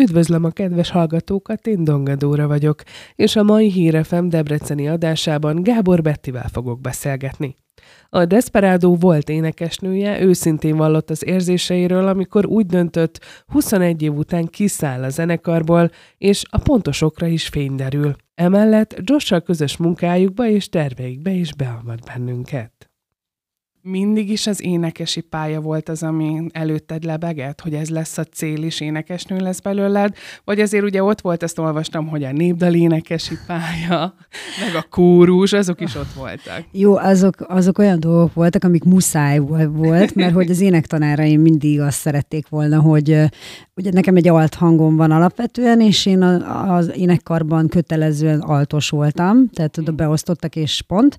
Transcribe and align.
Üdvözlöm 0.00 0.44
a 0.44 0.50
kedves 0.50 0.90
hallgatókat, 0.90 1.66
én 1.66 1.84
Dongadóra 1.84 2.46
vagyok, 2.46 2.82
és 3.14 3.36
a 3.36 3.42
mai 3.42 3.70
Hírefem 3.70 4.28
Debreceni 4.28 4.88
adásában 4.88 5.62
Gábor 5.62 6.02
Bettivel 6.02 6.48
fogok 6.52 6.80
beszélgetni. 6.80 7.56
A 8.08 8.24
Desperado 8.24 8.94
volt 8.94 9.28
énekesnője, 9.28 10.20
őszintén 10.22 10.76
vallott 10.76 11.10
az 11.10 11.24
érzéseiről, 11.24 12.06
amikor 12.06 12.46
úgy 12.46 12.66
döntött, 12.66 13.20
21 13.46 14.02
év 14.02 14.14
után 14.14 14.46
kiszáll 14.46 15.02
a 15.02 15.08
zenekarból, 15.08 15.90
és 16.18 16.42
a 16.50 16.58
pontosokra 16.58 17.26
is 17.26 17.48
fény 17.48 17.74
derül. 17.74 18.16
Emellett 18.34 18.96
Josh 19.02 19.42
közös 19.44 19.76
munkájukba 19.76 20.46
és 20.46 20.68
terveikbe 20.68 21.30
is 21.30 21.54
beavat 21.54 22.04
bennünket 22.04 22.87
mindig 23.90 24.30
is 24.30 24.46
az 24.46 24.64
énekesi 24.64 25.20
pálya 25.20 25.60
volt 25.60 25.88
az, 25.88 26.02
ami 26.02 26.46
előtted 26.52 27.04
lebegett, 27.04 27.60
hogy 27.60 27.74
ez 27.74 27.88
lesz 27.88 28.18
a 28.18 28.24
cél, 28.24 28.62
és 28.62 28.80
énekesnő 28.80 29.38
lesz 29.38 29.60
belőled, 29.60 30.14
vagy 30.44 30.60
azért 30.60 30.84
ugye 30.84 31.02
ott 31.02 31.20
volt, 31.20 31.42
ezt 31.42 31.58
olvastam, 31.58 32.08
hogy 32.08 32.24
a 32.24 32.32
népdal 32.32 32.74
énekesi 32.74 33.34
pálya, 33.46 34.14
meg 34.64 34.74
a 34.74 34.86
kórus, 34.90 35.52
azok 35.52 35.80
is 35.80 35.94
ott 35.94 36.12
voltak. 36.12 36.64
Jó, 36.72 36.96
azok, 36.96 37.34
azok 37.48 37.78
olyan 37.78 38.00
dolgok 38.00 38.34
voltak, 38.34 38.64
amik 38.64 38.84
muszáj 38.84 39.38
volt, 39.38 40.14
mert 40.14 40.34
hogy 40.34 40.50
az 40.50 40.60
énektanáraim 40.60 41.40
mindig 41.40 41.80
azt 41.80 41.98
szerették 41.98 42.48
volna, 42.48 42.80
hogy 42.80 43.20
ugye 43.74 43.90
nekem 43.92 44.16
egy 44.16 44.28
alt 44.28 44.54
hangom 44.54 44.96
van 44.96 45.10
alapvetően, 45.10 45.80
és 45.80 46.06
én 46.06 46.22
az 46.22 46.90
énekkarban 46.96 47.68
kötelezően 47.68 48.40
altos 48.40 48.90
voltam, 48.90 49.50
tehát 49.50 49.78
oda 49.78 49.92
beosztottak 49.92 50.56
és 50.56 50.82
pont. 50.86 51.18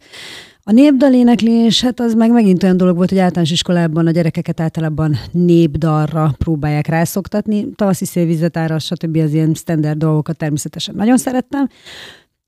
A 0.70 0.72
népdaléneklés, 0.72 1.82
hát 1.82 2.00
az 2.00 2.14
meg 2.14 2.32
megint 2.32 2.64
olyan 2.64 2.78
dolog 2.78 2.96
volt, 2.96 3.09
hogy 3.09 3.18
általános 3.18 3.52
iskolában 3.52 4.08
a 4.08 4.12
gyerekeket 4.12 4.59
általában 4.59 5.16
népdalra 5.32 6.34
próbálják 6.38 6.88
rászoktatni. 6.88 7.68
Tavaszi 7.76 8.05
szélvizetára, 8.05 8.80
stb. 8.80 9.18
az 9.18 9.34
ilyen 9.34 9.54
standard 9.54 9.98
dolgokat 9.98 10.38
természetesen 10.38 10.95
nagyon 10.95 11.18
szerettem. 11.18 11.68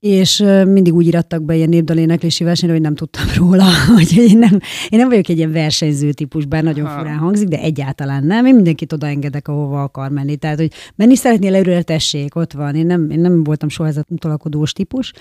És 0.00 0.44
mindig 0.66 0.94
úgy 0.94 1.06
irattak 1.06 1.42
be 1.42 1.54
ilyen 1.54 1.68
népdaléneklési 1.68 2.44
versenyre, 2.44 2.74
hogy 2.74 2.82
nem 2.82 2.94
tudtam 2.94 3.24
róla, 3.36 3.64
hogy 3.96 4.16
én 4.16 4.38
nem, 4.38 4.58
én 4.88 4.98
nem 4.98 5.08
vagyok 5.08 5.28
egy 5.28 5.36
ilyen 5.36 5.52
versenyző 5.52 6.12
típus, 6.12 6.44
bár 6.44 6.62
nagyon 6.62 6.86
Aha. 6.86 6.98
furán 6.98 7.18
hangzik, 7.18 7.48
de 7.48 7.58
egyáltalán 7.58 8.24
nem. 8.24 8.46
Én 8.46 8.54
mindenkit 8.54 8.92
odaengedek, 8.92 9.48
ahova 9.48 9.82
akar 9.82 10.10
menni. 10.10 10.36
Tehát, 10.36 10.58
hogy 10.58 10.72
menni 10.94 11.16
szeretnél 11.16 11.54
előre, 11.54 11.82
tessék, 11.82 12.34
ott 12.34 12.52
van. 12.52 12.74
Én 12.74 12.86
nem, 12.86 13.10
én 13.10 13.20
nem 13.20 13.44
voltam 13.44 13.68
soha 13.68 13.88
ez 13.88 13.96
a 13.96 14.04
tolakodós 14.18 14.72
típus, 14.72 15.12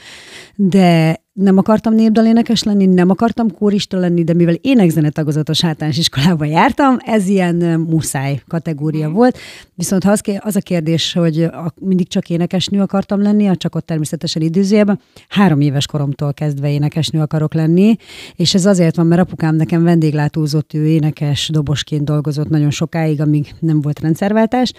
de 0.56 1.21
nem 1.34 1.58
akartam 1.58 1.94
népdalénekes 1.94 2.64
lenni, 2.64 2.86
nem 2.86 3.10
akartam 3.10 3.52
kórista 3.52 3.98
lenni, 3.98 4.24
de 4.24 4.34
mivel 4.34 4.54
énekzenetagozatos 4.54 5.64
általános 5.64 5.98
iskolában 5.98 6.48
jártam, 6.48 6.98
ez 7.00 7.28
ilyen 7.28 7.56
muszáj 7.80 8.42
kategória 8.48 9.10
mm. 9.10 9.14
volt. 9.14 9.38
Viszont 9.76 10.04
ha 10.04 10.12
az, 10.12 10.22
az 10.40 10.56
a 10.56 10.60
kérdés, 10.60 11.14
hogy 11.14 11.44
a, 11.44 11.74
mindig 11.80 12.08
csak 12.08 12.30
énekesnő 12.30 12.82
akartam 12.82 13.22
lenni, 13.22 13.58
csak 13.58 13.76
ott 13.76 13.86
természetesen 13.86 14.42
időzőjében, 14.42 15.00
három 15.28 15.62
éves 15.62 15.86
koromtól 15.86 16.34
kezdve 16.34 16.72
énekesnő 16.72 17.22
akarok 17.22 17.54
lenni, 17.54 17.96
és 18.36 18.54
ez 18.54 18.66
azért 18.66 18.96
van, 18.96 19.08
mert 19.08 19.22
apukám 19.22 19.56
nekem 19.56 19.84
vendéglátózott, 19.84 20.74
ő 20.74 20.86
énekes 20.88 21.50
dobosként 21.50 22.04
dolgozott 22.04 22.50
nagyon 22.50 22.72
sokáig, 22.72 23.22
amíg 23.22 23.54
nem 23.60 23.82
volt 23.82 24.00
rendszerváltás, 24.00 24.74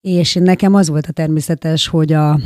és 0.00 0.34
nekem 0.34 0.74
az 0.74 0.88
volt 0.88 1.06
a 1.06 1.12
természetes, 1.12 1.86
hogy, 1.86 2.12
a, 2.12 2.40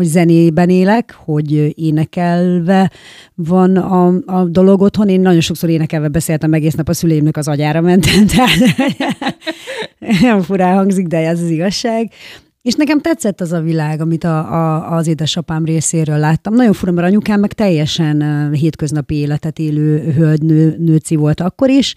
hogy 0.00 0.08
zenében 0.08 0.68
élek, 0.68 1.14
hogy 1.24 1.72
énekelve 1.78 2.90
van 3.34 3.76
a, 3.76 4.06
a 4.26 4.44
dolog 4.44 4.80
otthon. 4.80 5.08
Én 5.08 5.20
nagyon 5.20 5.40
sokszor 5.40 5.68
énekelve 5.68 6.08
beszéltem, 6.08 6.52
egész 6.52 6.74
nap 6.74 6.88
a 6.88 6.92
szüleimnek 6.92 7.36
az 7.36 7.48
agyára 7.48 7.80
mentem, 7.80 8.26
tehát 8.36 8.58
nem 10.22 10.42
furán 10.42 10.74
hangzik, 10.74 11.06
de 11.06 11.18
ez 11.18 11.40
az 11.40 11.50
igazság. 11.50 12.10
És 12.62 12.74
nekem 12.74 13.00
tetszett 13.00 13.40
az 13.40 13.52
a 13.52 13.60
világ, 13.60 14.00
amit 14.00 14.24
a, 14.24 14.38
a, 14.38 14.96
az 14.96 15.06
édesapám 15.06 15.64
részéről 15.64 16.18
láttam. 16.18 16.54
Nagyon 16.54 16.72
fura, 16.72 16.92
mert 16.92 17.06
anyukám 17.06 17.40
meg 17.40 17.52
teljesen 17.52 18.50
hétköznapi 18.52 19.14
életet 19.14 19.58
élő 19.58 20.12
hölgy 20.12 20.42
nő, 20.42 20.76
nőci 20.78 21.16
volt 21.16 21.40
akkor 21.40 21.68
is, 21.68 21.94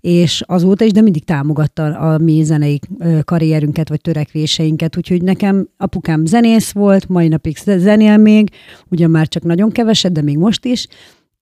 és 0.00 0.42
azóta 0.46 0.84
is, 0.84 0.92
de 0.92 1.00
mindig 1.00 1.24
támogatta 1.24 1.84
a 1.84 2.18
mi 2.18 2.42
zenei 2.42 2.80
karrierünket, 3.24 3.88
vagy 3.88 4.00
törekvéseinket. 4.00 4.96
Úgyhogy 4.96 5.22
nekem 5.22 5.68
apukám 5.76 6.24
zenész 6.24 6.72
volt, 6.72 7.08
mai 7.08 7.28
napig 7.28 7.56
zenél 7.56 8.16
még, 8.16 8.50
ugyan 8.90 9.10
már 9.10 9.28
csak 9.28 9.42
nagyon 9.42 9.70
keveset, 9.70 10.12
de 10.12 10.22
még 10.22 10.38
most 10.38 10.64
is, 10.64 10.86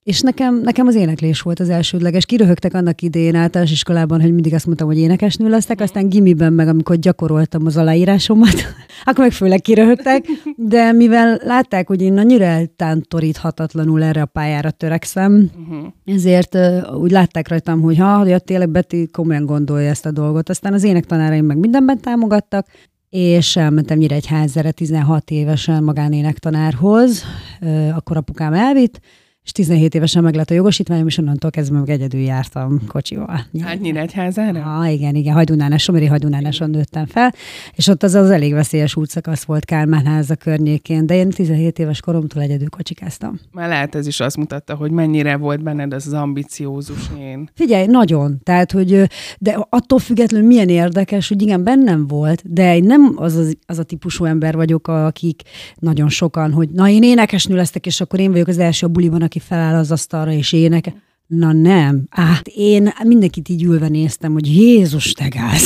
és 0.04 0.20
nekem, 0.20 0.60
nekem 0.60 0.86
az 0.86 0.94
éneklés 0.94 1.40
volt 1.40 1.60
az 1.60 1.68
elsődleges. 1.68 2.26
Kiröhögtek 2.26 2.74
annak 2.74 3.02
idején 3.02 3.34
általános 3.34 3.72
iskolában, 3.72 4.20
hogy 4.20 4.32
mindig 4.32 4.54
azt 4.54 4.66
mondtam, 4.66 4.86
hogy 4.86 4.98
énekesnő 4.98 5.48
leszek, 5.48 5.80
aztán 5.80 6.08
gimiben 6.08 6.52
meg, 6.52 6.68
amikor 6.68 6.96
gyakoroltam 6.96 7.66
az 7.66 7.76
aláírásomat, 7.76 8.54
akkor 9.04 9.24
meg 9.24 9.32
főleg 9.32 9.60
kiröhögtek, 9.60 10.24
de 10.56 10.92
mivel 10.92 11.40
látták, 11.42 11.86
hogy 11.86 12.02
én 12.02 12.18
annyira 12.18 12.44
eltántoríthatatlanul 12.44 14.02
erre 14.02 14.22
a 14.22 14.26
pályára 14.26 14.70
törekszem, 14.70 15.50
uh-huh. 15.68 15.86
ezért 16.04 16.54
uh, 16.54 17.00
úgy 17.00 17.10
látták 17.10 17.48
rajtam, 17.48 17.80
hogy 17.80 17.98
ha, 17.98 18.18
hogy 18.18 18.44
tényleg 18.44 18.70
Betty 18.70 19.10
komolyan 19.12 19.46
gondolja 19.46 19.88
ezt 19.88 20.06
a 20.06 20.10
dolgot. 20.10 20.48
Aztán 20.48 20.72
az 20.72 20.84
énektanáraim 20.84 21.44
meg 21.44 21.58
mindenben 21.58 22.00
támogattak, 22.00 22.66
és 23.10 23.56
elmentem 23.56 23.98
Nyíregyházere 23.98 24.70
16 24.70 25.30
évesen 25.30 25.82
magánénektanárhoz, 25.82 27.22
uh, 27.60 27.96
akkor 27.96 28.16
apukám 28.16 28.52
elvitt, 28.52 29.00
és 29.44 29.52
17 29.52 29.94
évesen 29.94 30.22
meg 30.22 30.34
lett 30.34 30.50
a 30.50 30.54
jogosítványom, 30.54 31.06
és 31.06 31.18
onnantól 31.18 31.50
kezdve 31.50 31.78
meg 31.78 31.88
egyedül 31.90 32.20
jártam 32.20 32.80
kocsival. 32.86 33.46
Hát 33.60 33.80
Nyíregyházára? 33.80 34.78
Ah, 34.78 34.92
igen, 34.92 35.14
igen, 35.14 35.34
Hajdunánás, 35.34 35.82
Someri 35.82 36.06
Hajdunánáson 36.06 36.70
nőttem 36.70 37.06
fel, 37.06 37.34
és 37.74 37.86
ott 37.86 38.02
az 38.02 38.14
az 38.14 38.30
elég 38.30 38.52
veszélyes 38.52 38.96
útszakasz 38.96 39.44
volt 39.44 39.64
Kálmánháza 39.64 40.34
környékén, 40.34 41.06
de 41.06 41.14
én 41.14 41.30
17 41.30 41.78
éves 41.78 42.00
koromtól 42.00 42.42
egyedül 42.42 42.68
kocsikáztam. 42.68 43.40
Már 43.52 43.68
lehet 43.68 43.94
ez 43.94 44.06
is 44.06 44.20
azt 44.20 44.36
mutatta, 44.36 44.74
hogy 44.74 44.90
mennyire 44.90 45.36
volt 45.36 45.62
benned 45.62 45.92
az, 45.92 46.06
az 46.06 46.12
ambiciózus 46.12 47.10
én. 47.18 47.48
Figyelj, 47.54 47.86
nagyon. 47.86 48.40
Tehát, 48.42 48.72
hogy 48.72 49.02
de 49.38 49.66
attól 49.68 49.98
függetlenül 49.98 50.46
milyen 50.46 50.68
érdekes, 50.68 51.28
hogy 51.28 51.42
igen, 51.42 51.64
bennem 51.64 52.06
volt, 52.06 52.52
de 52.52 52.76
én 52.76 52.84
nem 52.84 53.12
az, 53.16 53.34
az, 53.34 53.56
az 53.66 53.78
a 53.78 53.82
típusú 53.82 54.24
ember 54.24 54.54
vagyok, 54.54 54.88
akik 54.88 55.42
nagyon 55.78 56.08
sokan, 56.08 56.52
hogy 56.52 56.68
na 56.68 56.88
én 56.88 57.02
énekesnő 57.02 57.56
leszek, 57.56 57.86
és 57.86 58.00
akkor 58.00 58.20
én 58.20 58.30
vagyok 58.30 58.48
az 58.48 58.58
első 58.58 58.86
a 58.86 58.88
buliban, 58.88 59.22
aki 59.36 59.46
feláll 59.46 59.74
az 59.74 59.90
asztalra 59.90 60.32
és 60.32 60.52
énekel. 60.52 61.02
Na 61.26 61.52
nem. 61.52 62.06
Hát 62.10 62.46
én 62.46 62.92
mindenkit 63.04 63.48
így 63.48 63.62
ülve 63.62 63.88
néztem, 63.88 64.32
hogy 64.32 64.46
Jézus, 64.56 65.12
te 65.12 65.28
gáz. 65.28 65.62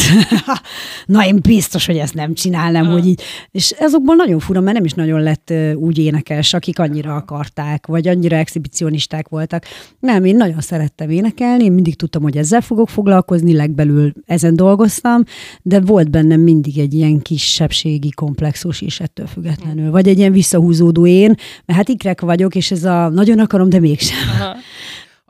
Na 1.06 1.26
én 1.26 1.38
biztos, 1.42 1.86
hogy 1.86 1.96
ezt 1.96 2.14
nem 2.14 2.34
csinálnám, 2.34 2.86
hogy 2.86 3.06
így. 3.06 3.22
És 3.50 3.70
ezokból 3.70 4.14
nagyon 4.14 4.38
fura, 4.38 4.60
mert 4.60 4.76
nem 4.76 4.84
is 4.84 4.92
nagyon 4.92 5.22
lett 5.22 5.52
úgy 5.74 5.98
énekes, 5.98 6.54
akik 6.54 6.78
annyira 6.78 7.14
akarták, 7.14 7.86
vagy 7.86 8.08
annyira 8.08 8.36
exhibicionisták 8.36 9.28
voltak. 9.28 9.64
Nem, 10.00 10.24
én 10.24 10.36
nagyon 10.36 10.60
szerettem 10.60 11.10
énekelni, 11.10 11.64
én 11.64 11.72
mindig 11.72 11.96
tudtam, 11.96 12.22
hogy 12.22 12.36
ezzel 12.36 12.60
fogok 12.60 12.88
foglalkozni, 12.88 13.54
legbelül 13.54 14.12
ezen 14.26 14.56
dolgoztam, 14.56 15.22
de 15.62 15.80
volt 15.80 16.10
bennem 16.10 16.40
mindig 16.40 16.78
egy 16.78 16.94
ilyen 16.94 17.22
kisebbségi 17.22 18.10
komplexus 18.10 18.80
is 18.80 19.00
ettől 19.00 19.26
függetlenül. 19.26 19.90
Vagy 19.90 20.08
egy 20.08 20.18
ilyen 20.18 20.32
visszahúzódó 20.32 21.06
én, 21.06 21.34
mert 21.64 21.78
hát 21.78 21.88
ikrek 21.88 22.20
vagyok, 22.20 22.54
és 22.54 22.70
ez 22.70 22.84
a 22.84 23.08
nagyon 23.08 23.38
akarom, 23.38 23.68
de 23.68 23.80
mégsem. 23.80 24.18
Aha 24.40 24.56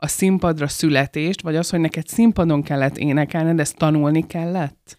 a 0.01 0.07
színpadra 0.07 0.67
születést, 0.67 1.41
vagy 1.41 1.55
az, 1.55 1.69
hogy 1.69 1.79
neked 1.79 2.07
színpadon 2.07 2.61
kellett 2.61 2.97
énekelned, 2.97 3.59
ezt 3.59 3.77
tanulni 3.77 4.27
kellett? 4.27 4.97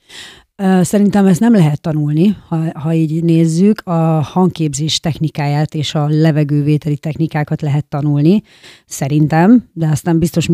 Szerintem 0.80 1.26
ezt 1.26 1.40
nem 1.40 1.52
lehet 1.52 1.80
tanulni, 1.80 2.36
ha, 2.48 2.78
ha 2.78 2.92
így 2.92 3.24
nézzük. 3.24 3.80
A 3.80 4.20
hangképzés 4.20 5.00
technikáját 5.00 5.74
és 5.74 5.94
a 5.94 6.06
levegővételi 6.08 6.96
technikákat 6.96 7.60
lehet 7.60 7.84
tanulni, 7.86 8.42
szerintem, 8.86 9.68
de 9.72 9.86
aztán 9.86 10.18
biztos 10.18 10.48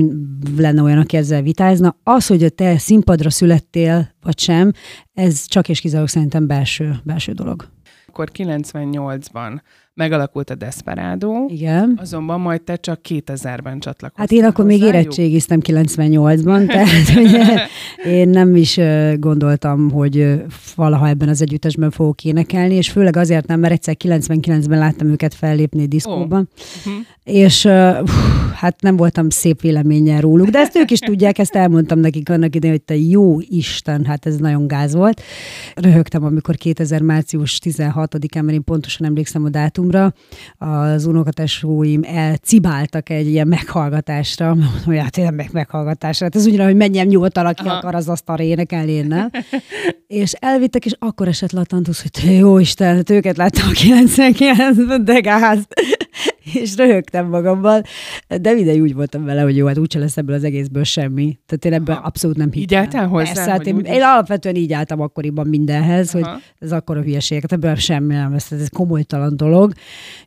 lenne 0.57 0.83
olyan, 0.83 0.99
aki 0.99 1.17
ezzel 1.17 1.43
vitázna. 1.43 1.97
Az, 2.03 2.27
hogy 2.27 2.55
te 2.55 2.79
színpadra 2.79 3.31
születtél, 3.31 4.15
vagy 4.23 4.39
sem, 4.39 4.73
ez 5.13 5.47
csak 5.47 5.69
és 5.69 5.81
kizárólag 5.81 6.09
szerintem 6.09 6.47
belső, 6.47 6.97
belső 7.05 7.33
dolog. 7.33 7.69
Akkor 8.07 8.31
98-ban 8.35 9.61
megalakult 9.97 10.51
a 10.51 10.55
Desperado. 10.55 11.45
Igen. 11.49 11.99
Azonban 12.01 12.41
majd 12.41 12.63
te 12.63 12.77
csak 12.77 13.01
2000-ben 13.09 13.79
csatlakoztál. 13.79 14.11
Hát 14.15 14.33
én 14.33 14.45
akkor 14.45 14.65
még 14.65 14.81
érettségiztem 14.81 15.61
98-ban, 15.63 16.67
tehát 16.73 17.09
ugye, 17.17 17.67
én 18.05 18.29
nem 18.29 18.57
is 18.57 18.81
gondoltam, 19.17 19.91
hogy 19.91 20.45
valaha 20.75 21.09
ebben 21.09 21.29
az 21.29 21.43
együttesben 21.43 21.91
fogok 21.91 22.25
énekelni, 22.25 22.75
és 22.75 22.91
főleg 22.91 23.17
azért 23.17 23.47
nem, 23.47 23.61
mert 23.61 23.73
egyszer 23.73 23.97
99-ben 24.05 24.79
láttam 24.79 25.09
őket 25.09 25.35
fellépni 25.35 25.87
diszkóban, 25.87 26.49
oh. 26.53 26.93
uh-huh. 26.93 27.05
és 27.25 27.65
uh, 27.65 28.09
hát 28.55 28.81
nem 28.81 28.97
voltam 28.97 29.31
szép 29.31 29.61
véleménnyel 29.61 30.21
róluk, 30.21 30.49
de 30.49 30.59
ezt 30.59 30.77
ők 30.77 30.91
is 30.91 30.99
tudják, 30.99 31.39
ezt 31.39 31.55
elmondtam 31.55 31.99
nekik 31.99 32.31
annak 32.31 32.55
idején, 32.55 32.77
hogy 32.77 32.85
te 32.85 32.97
jó 32.97 33.41
Isten, 33.41 34.05
hát 34.05 34.27
ez 34.27 34.37
nagyon 34.37 34.67
gáz 34.67 34.95
volt. 34.95 35.23
Röhögtem, 35.75 36.25
amikor 36.25 36.55
2000 36.55 37.03
március 37.03 37.61
16-án, 37.65 38.43
mert 38.43 38.53
én 38.53 38.65
pontosan 38.65 39.07
emlékszem 39.07 39.45
a 39.45 39.49
dátum, 39.49 39.86
dátumra 39.91 40.13
az 40.59 41.07
unokatesóim 41.07 42.01
elcibáltak 42.05 43.11
egy 43.11 43.27
ilyen 43.27 43.49
meghallgatásra, 43.49 44.57
hogy 44.85 44.99
hát 44.99 45.17
én 45.17 45.33
meg 45.33 45.49
meghallgatásra. 45.53 46.25
Hát 46.25 46.37
ez 46.37 46.47
ugyan, 46.47 46.67
hogy 46.67 46.77
menjen 46.77 47.07
nyugodtan, 47.07 47.47
aki 47.47 47.67
Aha. 47.67 47.77
akar, 47.77 47.95
az 47.95 48.09
azt 48.09 48.29
arra 48.29 48.43
énekelni, 48.43 48.93
én 48.93 49.07
nem. 49.07 49.31
és 50.07 50.33
elvittek, 50.33 50.85
és 50.85 50.93
akkor 50.99 51.29
esett 51.29 51.53
latantusz, 51.53 52.03
hogy 52.03 52.11
te 52.11 52.31
jó 52.31 52.59
Isten, 52.59 52.97
hát 52.97 53.11
őket 53.11 53.37
láttam 53.37 53.69
a 53.69 53.73
99-ben, 53.73 55.05
de 55.05 55.21
gáz. 55.21 55.67
És 56.55 56.77
röhögtem 56.77 57.29
magammal, 57.29 57.83
de 58.41 58.53
mindegy 58.53 58.79
úgy 58.79 58.95
voltam 58.95 59.25
vele, 59.25 59.41
hogy 59.41 59.57
jó, 59.57 59.67
hát 59.67 59.79
úgyse 59.79 59.99
lesz 59.99 60.17
ebből 60.17 60.35
az 60.35 60.45
egészből 60.45 60.85
semmi. 60.85 61.39
Tehát 61.47 61.65
én 61.65 61.73
ebben 61.73 61.97
abszolút 61.97 62.37
nem 62.37 62.51
hittem. 62.51 62.63
Így 62.63 62.75
álltál 62.85 63.09
hozzá? 63.09 63.33
Persze, 63.33 63.51
hát 63.51 63.67
én, 63.67 63.79
én, 63.79 64.03
alapvetően 64.03 64.55
így 64.55 64.73
álltam 64.73 65.01
akkoriban 65.01 65.47
mindenhez, 65.47 66.15
Aha. 66.15 66.31
hogy 66.31 66.43
ez 66.59 66.73
akkor 66.73 66.97
a 66.97 67.03
hülyeség, 67.03 67.41
hát 67.41 67.53
ebből 67.53 67.75
semmi 67.75 68.15
nem 68.15 68.33
lesz, 68.33 68.53
ez 68.53 68.61
egy 68.61 68.71
komolytalan 68.71 69.37
dolog. 69.37 69.73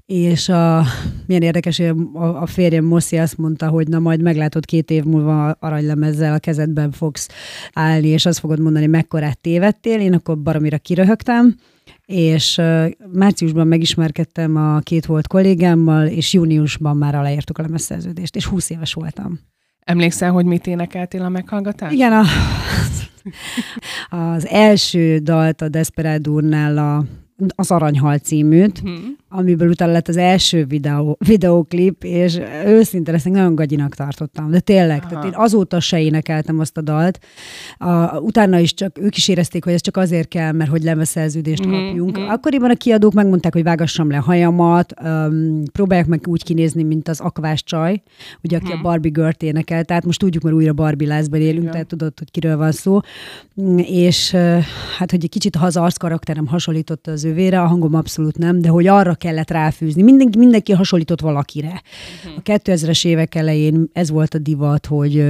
És 0.06 0.50
a, 0.50 0.84
milyen 1.26 1.42
érdekes, 1.42 1.78
hogy 1.78 1.94
a, 2.14 2.42
a 2.42 2.46
férjem 2.46 2.86
Moszi 2.86 3.18
azt 3.18 3.38
mondta, 3.38 3.68
hogy 3.68 3.88
na 3.88 4.00
majd 4.00 4.22
meglátod 4.22 4.66
két 4.66 4.92
év 4.92 5.04
múlva 5.04 5.52
aranylemezzel 5.52 6.34
a 6.34 6.40
kezedben 6.40 6.92
fogsz 6.92 7.30
állni, 7.74 8.08
és 8.08 8.26
azt 8.26 8.40
fogod 8.40 8.60
mondani, 8.60 8.86
mekkorát 8.86 9.40
tévedtél. 9.40 10.00
Én 10.00 10.14
akkor 10.14 10.38
baromira 10.38 10.78
kiröhögtem, 10.78 11.56
és 12.06 12.62
márciusban 13.14 13.68
megismerkedtem 13.68 14.56
a 14.56 14.80
két 14.80 15.06
volt 15.06 15.28
kollégámmal, 15.28 16.08
és 16.10 16.34
júniusban 16.34 16.98
már 16.98 17.16
aláírtuk 17.16 17.58
a 17.58 17.62
lemezszerződést, 17.62 18.36
és 18.36 18.46
20 18.46 18.70
éves 18.70 18.94
voltam. 18.94 19.40
Emlékszel, 19.80 20.32
hogy 20.32 20.46
mit 20.46 20.68
énekeltél 20.68 21.22
a 21.22 21.30
meghallgatás? 21.30 21.92
Igen, 21.92 22.14
a, 22.14 22.24
az 24.34 24.48
első 24.48 25.18
dalt 25.18 25.62
a 25.62 25.70
Desperadurnál 25.70 26.78
a 26.78 27.06
az 27.56 27.72
Aranyhal 27.72 28.18
címűt, 28.18 28.80
hmm. 28.80 29.16
Amiből 29.30 29.70
utána 29.70 29.92
lett 29.92 30.08
az 30.08 30.18
első 30.18 30.66
videó, 30.66 31.18
videóklip, 31.26 32.04
és 32.04 32.40
őszintén 32.66 33.14
ezt 33.14 33.30
nagyon 33.30 33.56
gagyinak 33.56 33.96
tartottam. 33.96 34.52
De 34.52 34.60
tényleg, 34.60 35.00
Aha. 35.00 35.10
tehát 35.10 35.26
én 35.26 35.34
azóta 35.36 35.80
se 35.80 36.02
énekeltem 36.02 36.60
azt 36.60 36.78
a 36.78 36.82
dalt. 36.82 37.20
A, 37.78 38.20
utána 38.20 38.60
is 38.60 38.74
csak, 38.74 38.98
ők 39.00 39.18
is 39.18 39.28
érezték, 39.28 39.64
hogy 39.64 39.74
ez 39.74 39.82
csak 39.82 39.98
azért 39.98 40.28
kell, 40.28 40.52
mert 40.52 40.70
hogy 40.70 40.84
lemezszerződést 40.84 41.64
hmm. 41.64 41.72
kapjunk. 41.72 42.18
Hmm. 42.18 42.30
Akkoriban 42.30 42.70
a 42.70 42.76
kiadók 42.76 43.14
megmondták, 43.14 43.54
hogy 43.54 43.64
vágassam 43.64 44.10
le 44.10 44.18
hajamat, 44.18 44.94
um, 45.04 45.64
próbálják 45.72 46.08
meg 46.08 46.28
úgy 46.28 46.44
kinézni, 46.44 46.84
mint 46.84 47.08
az 47.08 47.20
akvás 47.20 47.64
csaj, 47.64 48.02
ugye, 48.44 48.58
aki 48.58 48.72
hmm. 48.72 48.80
a 48.80 48.82
Barbie 48.82 49.12
Girl-t 49.12 49.44
énekel, 49.44 49.84
tehát 49.84 50.06
most 50.06 50.20
tudjuk, 50.20 50.44
mert 50.44 50.56
újra 50.56 50.74
Barbie 50.74 51.08
lázban 51.08 51.40
élünk, 51.40 51.60
Igen. 51.60 51.72
tehát 51.72 51.88
tudod, 51.88 52.14
hogy 52.20 52.32
kiről 52.32 52.58
van 52.58 52.72
szó. 52.72 53.00
És 53.76 54.32
hát, 54.98 55.12
hogy 55.12 55.24
egy 55.24 55.30
kicsit 55.30 55.56
ha 55.56 55.66
az 55.66 55.78
arc 55.78 55.98
karakterem 55.98 56.48
hasonlította 56.48 57.12
az 57.12 57.24
övére, 57.24 57.62
a 57.62 57.68
hangom 57.68 57.94
abszolút 57.94 58.38
nem, 58.38 58.62
de 58.62 58.70
hogy 58.70 58.88
arra 58.88 59.18
kellett 59.20 59.52
ráfűzni. 59.52 60.02
Mindenki, 60.02 60.38
mindenki 60.38 60.72
hasonlított 60.72 61.22
valakire. 61.22 61.82
Uh-huh. 62.26 62.34
A 62.38 62.42
2000-es 62.42 63.06
évek 63.06 63.36
elején 63.36 63.90
ez 63.94 64.10
volt 64.10 64.34
a 64.34 64.38
divat, 64.38 64.86
hogy 64.86 65.26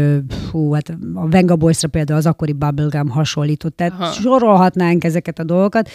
hú, 0.51 0.71
hát 0.71 0.97
a 1.13 1.27
Venga 1.27 1.55
Boys-ra 1.55 1.87
például 1.87 2.19
az 2.19 2.25
akkori 2.25 2.53
Bubblegum 2.53 3.09
hasonlított. 3.09 3.75
Tehát 3.75 3.93
Aha. 3.99 4.11
sorolhatnánk 4.11 5.03
ezeket 5.03 5.39
a 5.39 5.43
dolgokat. 5.43 5.89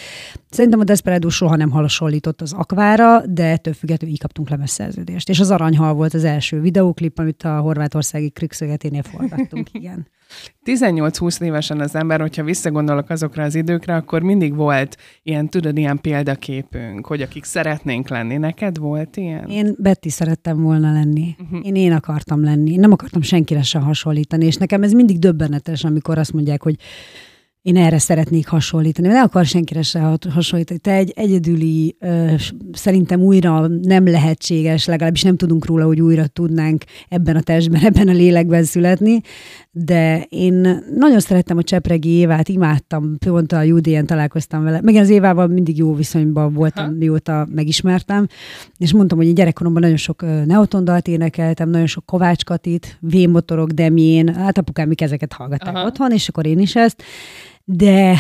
Szerintem 0.51 0.81
a 0.81 0.85
Desperado 0.85 1.29
soha 1.29 1.57
nem 1.57 1.71
hasonlított 1.71 2.41
az 2.41 2.53
akvára, 2.53 3.27
de 3.27 3.45
ettől 3.45 3.75
függetlenül 3.75 4.15
így 4.15 4.21
kaptunk 4.21 4.49
lemezszerződést. 4.49 5.29
És 5.29 5.41
az 5.41 5.51
Aranyhal 5.51 5.95
volt 5.95 6.15
az 6.15 6.25
első 6.25 6.61
videóklip, 6.61 7.19
amit 7.19 7.43
a 7.43 7.61
horvátországi 7.61 8.31
Krikszögeténél 8.31 9.03
forgattunk, 9.03 9.69
igen. 9.81 10.07
18-20 10.65 11.41
évesen 11.41 11.81
az 11.81 11.95
ember, 11.95 12.21
hogyha 12.21 12.45
visszagondolok 12.45 13.11
azokra 13.11 13.43
az 13.43 13.55
időkre, 13.55 13.95
akkor 13.95 14.23
mindig 14.23 14.55
volt 14.55 14.97
ilyen, 15.23 15.49
tudod, 15.49 15.79
ilyen 15.79 16.01
példaképünk, 16.01 17.07
hogy 17.07 17.23
akik 17.23 17.45
szeretnénk 17.85 18.09
lenni. 18.09 18.37
Neked 18.37 18.79
volt 18.79 19.17
ilyen? 19.17 19.49
Én 19.49 19.75
Betty 19.79 20.09
szerettem 20.09 20.63
volna 20.63 20.93
lenni. 20.93 21.37
Uh-huh. 21.39 21.67
Én 21.67 21.75
én 21.75 21.93
akartam 21.93 22.45
lenni. 22.45 22.77
Nem 22.77 22.93
akartam 22.93 23.23
senkire 23.23 23.63
sem 23.63 23.83
hasonlítani, 23.83 24.45
és 24.45 24.57
nekem 24.57 24.83
ez 24.83 24.93
mindig 24.93 25.19
döbbenetes, 25.19 25.85
amikor 25.85 26.19
azt 26.19 26.33
mondják, 26.33 26.63
hogy 26.63 26.77
én 27.65 27.77
erre 27.77 27.99
szeretnék 27.99 28.49
hasonlítani. 28.49 29.09
Ne 29.09 29.21
akar 29.21 29.45
senkire 29.45 29.83
se 29.83 30.19
hasonlítani. 30.31 30.79
Te 30.79 30.93
egy 30.93 31.13
egyedüli, 31.17 31.97
szerintem 32.73 33.21
újra 33.21 33.67
nem 33.67 34.07
lehetséges, 34.07 34.87
legalábbis 34.87 35.23
nem 35.23 35.37
tudunk 35.37 35.67
róla, 35.67 35.85
hogy 35.85 36.01
újra 36.01 36.27
tudnánk 36.27 36.85
ebben 37.09 37.37
a 37.37 37.41
testben, 37.41 37.83
ebben 37.91 38.09
a 38.09 38.13
lélekben 38.13 38.65
születni, 38.65 39.21
de 39.71 40.27
én 40.29 40.83
nagyon 40.97 41.21
szerettem 41.21 41.57
a 41.57 41.63
Csepregi 41.63 42.09
Évát, 42.09 42.49
imádtam, 42.49 43.19
pont 43.19 43.53
a 43.53 43.63
Judén 43.63 44.07
találkoztam 44.07 44.63
vele. 44.63 44.81
Meg 44.81 44.95
az 44.95 45.09
Évával 45.09 45.47
mindig 45.47 45.77
jó 45.77 45.95
viszonyban 45.95 46.53
voltam, 46.53 46.85
ha. 46.85 46.91
mióta 46.91 47.47
megismertem, 47.51 48.27
és 48.79 48.93
mondtam, 48.93 49.19
hogy 49.19 49.33
gyerekkoromban 49.33 49.83
nagyon 49.83 49.97
sok 49.97 50.25
neotondalt 50.47 51.09
énekeltem, 51.09 51.69
nagyon 51.69 51.87
sok 51.87 52.07
Kovács 52.07 52.45
Katit, 52.45 52.99
V-motorok, 53.01 53.71
Demjén, 53.71 54.35
hát 54.35 54.59
apukám 54.59 54.91
ezeket 54.97 55.33
hallgatták 55.33 55.75
Aha. 55.75 55.87
otthon, 55.87 56.13
és 56.13 56.29
akkor 56.29 56.47
én 56.47 56.59
is 56.59 56.77
ezt 56.77 57.03
de 57.65 58.17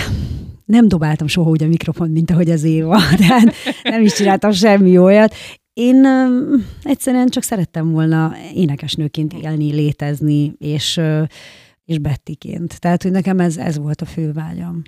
nem 0.64 0.88
dobáltam 0.88 1.26
soha 1.26 1.50
úgy 1.50 1.62
a 1.62 1.67
mikrofon, 1.67 2.11
mint 2.11 2.31
ahogy 2.31 2.50
az 2.50 2.64
Éva, 2.64 2.99
tehát 3.26 3.55
nem 3.82 4.02
is 4.02 4.12
csináltam 4.12 4.52
semmi 4.52 4.99
olyat. 4.99 5.35
Én 5.73 6.06
um, 6.06 6.67
egyszerűen 6.82 7.29
csak 7.29 7.43
szerettem 7.43 7.91
volna 7.91 8.32
énekesnőként 8.55 9.32
élni, 9.32 9.73
létezni, 9.73 10.52
és, 10.58 10.96
uh, 10.96 11.23
és 11.85 11.99
Bettiként. 11.99 12.81
Tehát, 12.81 13.02
hogy 13.02 13.11
nekem 13.11 13.41
ez, 13.41 13.56
ez 13.56 13.79
volt 13.79 14.00
a 14.00 14.05
fő 14.05 14.32
vágyam. 14.32 14.82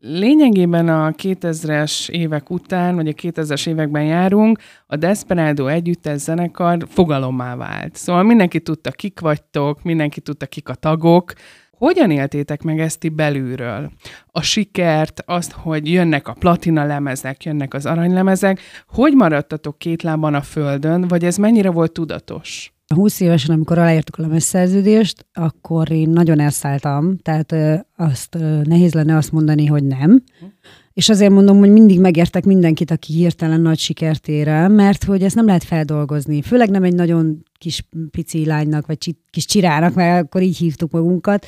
Lényegében 0.00 0.88
a 0.88 1.10
2000-es 1.10 2.08
évek 2.08 2.50
után, 2.50 2.94
vagy 2.94 3.08
a 3.08 3.12
2000-es 3.12 3.68
években 3.68 4.04
járunk, 4.04 4.58
a 4.86 4.96
Desperado 4.96 5.66
együttes 5.66 6.20
zenekar 6.20 6.86
fogalommá 6.88 7.56
vált. 7.56 7.96
Szóval 7.96 8.22
mindenki 8.22 8.60
tudta, 8.60 8.90
kik 8.90 9.20
vagytok, 9.20 9.82
mindenki 9.82 10.20
tudta, 10.20 10.46
kik 10.46 10.68
a 10.68 10.74
tagok, 10.74 11.32
hogyan 11.78 12.10
éltétek 12.10 12.62
meg 12.62 12.80
ezt 12.80 12.98
ti 12.98 13.08
belülről? 13.08 13.90
A 14.26 14.42
sikert, 14.42 15.22
azt, 15.26 15.52
hogy 15.52 15.90
jönnek 15.92 16.28
a 16.28 16.36
platina 16.38 16.84
lemezek, 16.84 17.44
jönnek 17.44 17.74
az 17.74 17.86
aranylemezek, 17.86 18.60
hogy 18.88 19.14
maradtatok 19.14 19.78
két 19.78 20.02
lábban 20.02 20.34
a 20.34 20.42
földön, 20.42 21.08
vagy 21.08 21.24
ez 21.24 21.36
mennyire 21.36 21.70
volt 21.70 21.92
tudatos? 21.92 22.70
20 22.94 23.20
évesen, 23.20 23.54
amikor 23.54 23.78
aláírtuk 23.78 24.18
a 24.18 24.22
lemezszerződést, 24.22 25.26
akkor 25.32 25.90
én 25.90 26.08
nagyon 26.08 26.40
elszálltam, 26.40 27.16
tehát 27.16 27.54
azt 27.96 28.36
nehéz 28.64 28.94
lenne 28.94 29.16
azt 29.16 29.32
mondani, 29.32 29.66
hogy 29.66 29.84
nem. 29.84 30.22
És 30.92 31.08
azért 31.08 31.32
mondom, 31.32 31.58
hogy 31.58 31.70
mindig 31.70 32.00
megértek 32.00 32.44
mindenkit, 32.44 32.90
aki 32.90 33.12
hirtelen 33.12 33.60
nagy 33.60 33.78
sikert 33.78 34.28
ér 34.28 34.48
el, 34.48 34.68
mert 34.68 35.04
hogy 35.04 35.22
ezt 35.22 35.34
nem 35.34 35.46
lehet 35.46 35.64
feldolgozni. 35.64 36.42
Főleg 36.42 36.70
nem 36.70 36.82
egy 36.82 36.94
nagyon 36.94 37.42
kis 37.58 37.88
pici 38.10 38.44
lánynak, 38.44 38.86
vagy 38.86 39.14
kis 39.30 39.44
csirának, 39.44 39.94
mert 39.94 40.24
akkor 40.24 40.42
így 40.42 40.56
hívtuk 40.56 40.90
magunkat. 40.90 41.46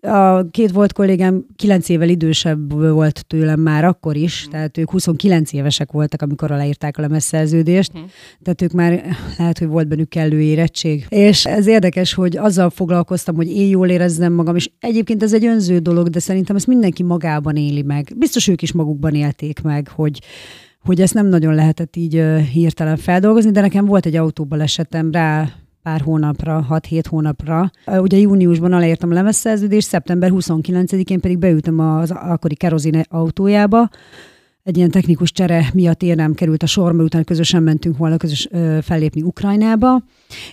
A 0.00 0.50
két 0.50 0.70
volt 0.70 0.92
kollégám 0.92 1.46
kilenc 1.56 1.88
évvel 1.88 2.08
idősebb 2.08 2.72
volt 2.72 3.26
tőlem 3.26 3.60
már 3.60 3.84
akkor 3.84 4.16
is, 4.16 4.46
mm. 4.46 4.50
tehát 4.50 4.78
ők 4.78 4.90
29 4.90 5.52
évesek 5.52 5.92
voltak, 5.92 6.22
amikor 6.22 6.50
aláírták 6.50 6.98
a 6.98 7.00
lemezszerződést, 7.00 7.98
mm. 7.98 8.02
tehát 8.42 8.62
ők 8.62 8.72
már 8.72 9.16
lehet, 9.38 9.58
hogy 9.58 9.68
volt 9.68 9.88
bennük 9.88 10.08
kellő 10.08 10.40
érettség. 10.40 11.06
És 11.08 11.46
ez 11.46 11.66
érdekes, 11.66 12.14
hogy 12.14 12.36
azzal 12.36 12.70
foglalkoztam, 12.70 13.34
hogy 13.34 13.50
én 13.50 13.68
jól 13.68 13.88
érezzem 13.88 14.32
magam, 14.32 14.56
és 14.56 14.70
egyébként 14.80 15.22
ez 15.22 15.34
egy 15.34 15.46
önző 15.46 15.78
dolog, 15.78 16.08
de 16.08 16.18
szerintem 16.18 16.56
ezt 16.56 16.66
mindenki 16.66 17.02
magában 17.02 17.56
éli 17.56 17.82
meg. 17.82 18.12
Biztos 18.16 18.48
ők 18.48 18.62
is 18.62 18.72
magukban 18.72 19.14
élték 19.14 19.62
meg, 19.62 19.88
hogy 19.88 20.20
hogy 20.86 21.00
ezt 21.00 21.14
nem 21.14 21.26
nagyon 21.26 21.54
lehetett 21.54 21.96
így 21.96 22.22
hirtelen 22.52 22.96
feldolgozni, 22.96 23.50
de 23.50 23.60
nekem 23.60 23.84
volt 23.84 24.06
egy 24.06 24.16
autóbalesetem 24.16 25.10
rá 25.10 25.48
pár 25.82 26.00
hónapra, 26.00 26.66
6-7 26.70 27.02
hónapra. 27.08 27.70
Ugye 27.86 28.16
júniusban 28.16 28.72
aláírtam 28.72 29.10
a 29.10 29.14
lemezszerződést, 29.14 29.88
szeptember 29.88 30.30
29-én 30.34 31.20
pedig 31.20 31.38
beültem 31.38 31.78
az 31.78 32.10
akkori 32.10 32.54
kerozin 32.54 33.02
autójába, 33.08 33.88
egy 34.62 34.76
ilyen 34.76 34.90
technikus 34.90 35.32
csere 35.32 35.70
miatt 35.74 36.02
én 36.02 36.14
nem 36.14 36.34
került 36.34 36.62
a 36.62 36.66
sor, 36.66 36.92
mert 36.92 37.04
utána 37.04 37.24
közösen 37.24 37.62
mentünk 37.62 37.96
volna 37.96 38.16
közös 38.16 38.48
ö, 38.50 38.78
fellépni 38.82 39.22
Ukrajnába, 39.22 40.02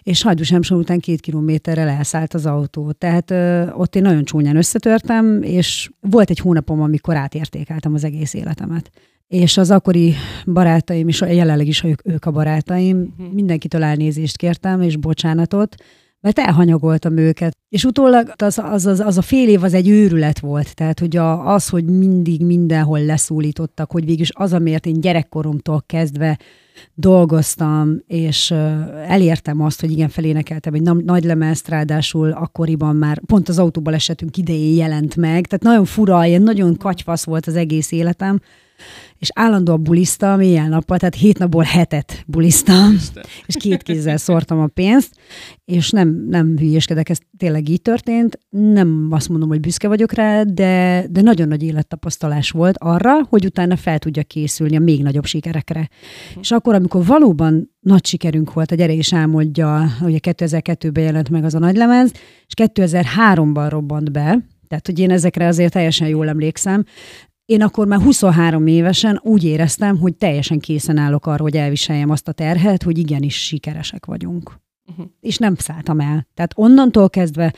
és 0.04 0.22
Hajdúsemsor 0.22 0.78
után 0.78 1.00
két 1.00 1.20
kilométerrel 1.20 1.88
elszállt 1.88 2.34
az 2.34 2.46
autó. 2.46 2.92
Tehát 2.92 3.32
ö, 3.32 3.70
ott 3.72 3.96
én 3.96 4.02
nagyon 4.02 4.24
csúnyán 4.24 4.56
összetörtem, 4.56 5.42
és 5.42 5.90
volt 6.00 6.30
egy 6.30 6.40
hónapom, 6.40 6.82
amikor 6.82 7.16
átértékeltem 7.16 7.94
az 7.94 8.04
egész 8.04 8.34
életemet 8.34 8.92
és 9.34 9.58
az 9.58 9.72
akkori 9.72 10.14
barátaim, 10.46 11.08
és 11.08 11.22
jelenleg 11.22 11.68
is 11.68 11.84
ők, 11.84 12.08
ők 12.08 12.26
a 12.26 12.32
barátaim, 12.32 13.14
uh-huh. 13.18 13.34
mindenkitől 13.34 13.84
elnézést 13.84 14.38
kértem, 14.38 14.82
és 14.82 14.98
bocsánatot, 14.98 15.76
mert 16.20 16.40
elhanyagoltam 16.40 17.18
őket. 17.18 17.58
És 17.70 17.84
utólag 17.84 18.34
az, 18.38 18.60
az, 18.64 18.86
az, 18.86 19.00
az 19.00 19.18
a 19.18 19.22
fél 19.22 19.48
év 19.48 19.64
az 19.64 19.74
egy 19.74 19.90
őrület 19.90 20.40
volt. 20.40 20.76
Tehát, 20.76 21.00
hogy 21.00 21.18
a, 21.18 21.54
az, 21.54 21.70
hogy 21.70 21.86
mindig 21.86 22.46
mindenhol 22.46 23.06
leszólítottak, 23.06 23.92
hogy 23.92 24.06
végülis 24.06 24.32
az, 24.34 24.54
amiért 24.54 24.86
én 24.86 25.02
gyerekkoromtól 25.02 25.84
kezdve 25.86 26.40
dolgoztam, 26.94 27.98
és 28.08 28.52
elértem 29.08 29.62
azt, 29.62 29.82
hogy 29.82 29.92
igen, 29.92 30.10
felénekeltem 30.10 30.74
egy 30.74 30.82
nagy 30.82 31.24
lemezt, 31.24 31.68
ráadásul 31.68 32.32
akkoriban 32.32 32.96
már 32.96 33.22
pont 33.26 33.50
az 33.50 33.60
autóbal 33.60 33.94
esetünk 33.94 34.38
idején 34.38 34.76
jelent 34.76 35.16
meg, 35.16 35.46
tehát 35.48 35.64
nagyon 35.64 35.86
fura, 35.86 36.26
ilyen 36.26 36.42
nagyon 36.42 36.78
katyfasz 36.78 37.24
volt 37.24 37.46
az 37.46 37.56
egész 37.56 37.92
életem, 37.92 38.40
és 39.24 39.30
állandóan 39.34 39.84
bulisztam 39.84 40.42
ilyen 40.42 40.70
nappal, 40.70 40.98
tehát 40.98 41.16
hét 41.16 41.40
napból 41.40 41.64
hetet 41.64 42.24
bulisztam, 42.28 42.98
és 43.48 43.56
két 43.60 43.84
kézzel 43.84 44.18
szórtam 44.18 44.60
a 44.60 44.68
pénzt, 44.68 45.16
és 45.66 45.90
nem, 45.90 46.26
nem 46.30 46.58
hülyéskedek, 46.58 47.10
ez 47.10 47.18
tényleg 47.38 47.70
így 47.70 47.82
történt. 47.82 48.40
Nem 48.50 49.08
azt 49.12 49.30
mondom, 49.30 49.50
hogy 49.50 49.60
büszke 49.60 49.88
vagyok 49.88 50.12
rá, 50.14 50.44
de, 50.44 51.06
de 51.10 51.22
nagyon 51.22 51.48
nagy 51.48 51.64
élettapasztalás 51.64 52.52
volt 52.52 52.76
arra, 52.78 53.24
hogy 53.30 53.46
utána 53.46 53.76
fel 53.76 54.00
tudja 54.00 54.24
készülni 54.24 54.76
a 54.76 54.80
még 54.80 55.04
nagyobb 55.04 55.26
sikerekre. 55.26 55.90
És 56.40 56.52
akkor, 56.52 56.76
amikor 56.76 57.06
valóban 57.06 57.70
nagy 57.80 58.06
sikerünk 58.06 58.54
volt, 58.54 58.72
a 58.72 58.76
Gyere 58.76 58.94
és 58.94 59.14
Álmodja, 59.14 59.86
ugye 60.02 60.18
2002-ben 60.22 61.04
jelent 61.04 61.30
meg 61.30 61.44
az 61.44 61.56
a 61.56 61.60
nagylemez, 61.60 62.12
és 62.48 62.54
2003-ban 62.56 63.68
robbant 63.70 64.12
be, 64.12 64.46
tehát, 64.68 64.88
hogy 64.88 65.00
én 65.00 65.12
ezekre 65.12 65.48
azért 65.48 65.74
teljesen 65.74 66.08
jól 66.08 66.28
emlékszem, 66.28 66.86
én 67.46 67.62
akkor 67.62 67.88
már 67.88 68.02
23 68.02 68.68
évesen 68.68 69.20
úgy 69.24 69.44
éreztem, 69.44 69.98
hogy 69.98 70.16
teljesen 70.16 70.60
készen 70.60 70.98
állok 70.98 71.26
arra, 71.26 71.42
hogy 71.42 71.56
elviseljem 71.56 72.10
azt 72.10 72.28
a 72.28 72.32
terhet, 72.32 72.84
hogy 72.84 72.98
igenis 72.98 73.46
sikeresek 73.46 74.06
vagyunk. 74.06 74.62
Uh-huh. 74.90 75.06
És 75.20 75.38
nem 75.38 75.56
szálltam 75.56 76.00
el. 76.00 76.28
Tehát 76.34 76.54
onnantól 76.56 77.10
kezdve 77.10 77.54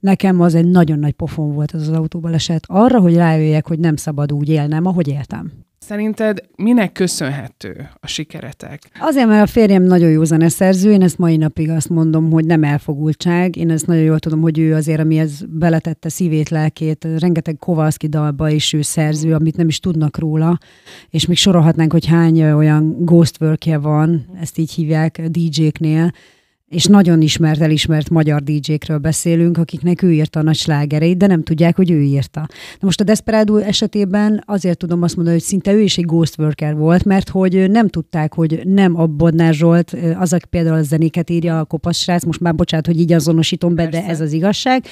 nekem 0.00 0.40
az 0.40 0.54
egy 0.54 0.66
nagyon 0.66 0.98
nagy 0.98 1.12
pofon 1.12 1.52
volt 1.52 1.72
az 1.72 1.88
az 1.88 1.94
autóbaleset 1.94 2.64
arra, 2.66 3.00
hogy 3.00 3.14
rájöjjek, 3.14 3.66
hogy 3.66 3.78
nem 3.78 3.96
szabad 3.96 4.32
úgy 4.32 4.48
élnem, 4.48 4.86
ahogy 4.86 5.08
éltem. 5.08 5.52
Szerinted 5.78 6.40
minek 6.56 6.92
köszönhető 6.92 7.88
a 8.00 8.06
sikeretek? 8.06 8.90
Azért, 9.00 9.26
mert 9.26 9.48
a 9.48 9.52
férjem 9.52 9.82
nagyon 9.82 10.10
jó 10.10 10.24
zeneszerző, 10.24 10.90
én 10.92 11.02
ezt 11.02 11.18
mai 11.18 11.36
napig 11.36 11.70
azt 11.70 11.88
mondom, 11.88 12.30
hogy 12.30 12.44
nem 12.44 12.64
elfogultság. 12.64 13.56
Én 13.56 13.70
ezt 13.70 13.86
nagyon 13.86 14.02
jól 14.02 14.18
tudom, 14.18 14.40
hogy 14.40 14.58
ő 14.58 14.74
azért, 14.74 15.00
amihez 15.00 15.44
beletette 15.48 16.08
szívét, 16.08 16.48
lelkét, 16.48 17.06
rengeteg 17.18 17.56
Kovalszki 17.58 18.06
dalba 18.06 18.48
is 18.48 18.72
ő 18.72 18.82
szerző, 18.82 19.34
amit 19.34 19.56
nem 19.56 19.68
is 19.68 19.80
tudnak 19.80 20.18
róla, 20.18 20.58
és 21.10 21.26
még 21.26 21.36
sorolhatnánk, 21.36 21.92
hogy 21.92 22.06
hány 22.06 22.42
olyan 22.42 22.96
ghost 23.04 23.40
workje 23.40 23.78
van, 23.78 24.26
ezt 24.40 24.58
így 24.58 24.72
hívják 24.72 25.20
DJ-knél, 25.20 26.12
és 26.68 26.84
nagyon 26.84 27.20
ismert, 27.20 27.60
elismert 27.60 28.10
magyar 28.10 28.42
DJ-kről 28.42 28.98
beszélünk, 28.98 29.58
akiknek 29.58 30.02
ő 30.02 30.12
írta 30.12 30.40
a 30.40 30.42
nagy 30.42 30.56
slágereit, 30.56 31.16
de 31.16 31.26
nem 31.26 31.42
tudják, 31.42 31.76
hogy 31.76 31.90
ő 31.90 32.00
írta. 32.00 32.40
Na 32.40 32.78
most 32.80 33.00
a 33.00 33.04
Desperado 33.04 33.56
esetében 33.56 34.42
azért 34.46 34.78
tudom 34.78 35.02
azt 35.02 35.16
mondani, 35.16 35.36
hogy 35.36 35.46
szinte 35.46 35.72
ő 35.72 35.80
is 35.80 35.98
egy 35.98 36.04
ghost 36.04 36.38
worker 36.38 36.76
volt, 36.76 37.04
mert 37.04 37.28
hogy 37.28 37.70
nem 37.70 37.88
tudták, 37.88 38.34
hogy 38.34 38.60
nem 38.64 39.00
a 39.00 39.06
Bodnár 39.06 39.54
Zsolt, 39.54 39.96
az, 40.18 40.32
aki 40.32 40.46
például 40.50 40.76
a 40.76 40.82
zenéket 40.82 41.30
írja 41.30 41.58
a 41.58 41.64
kopasz 41.64 41.98
srác, 41.98 42.24
most 42.24 42.40
már 42.40 42.54
bocsánat, 42.54 42.86
hogy 42.86 43.00
így 43.00 43.12
azonosítom 43.12 43.74
be, 43.74 43.82
Persze. 43.82 44.00
de 44.00 44.06
ez 44.12 44.20
az 44.20 44.32
igazság, 44.32 44.84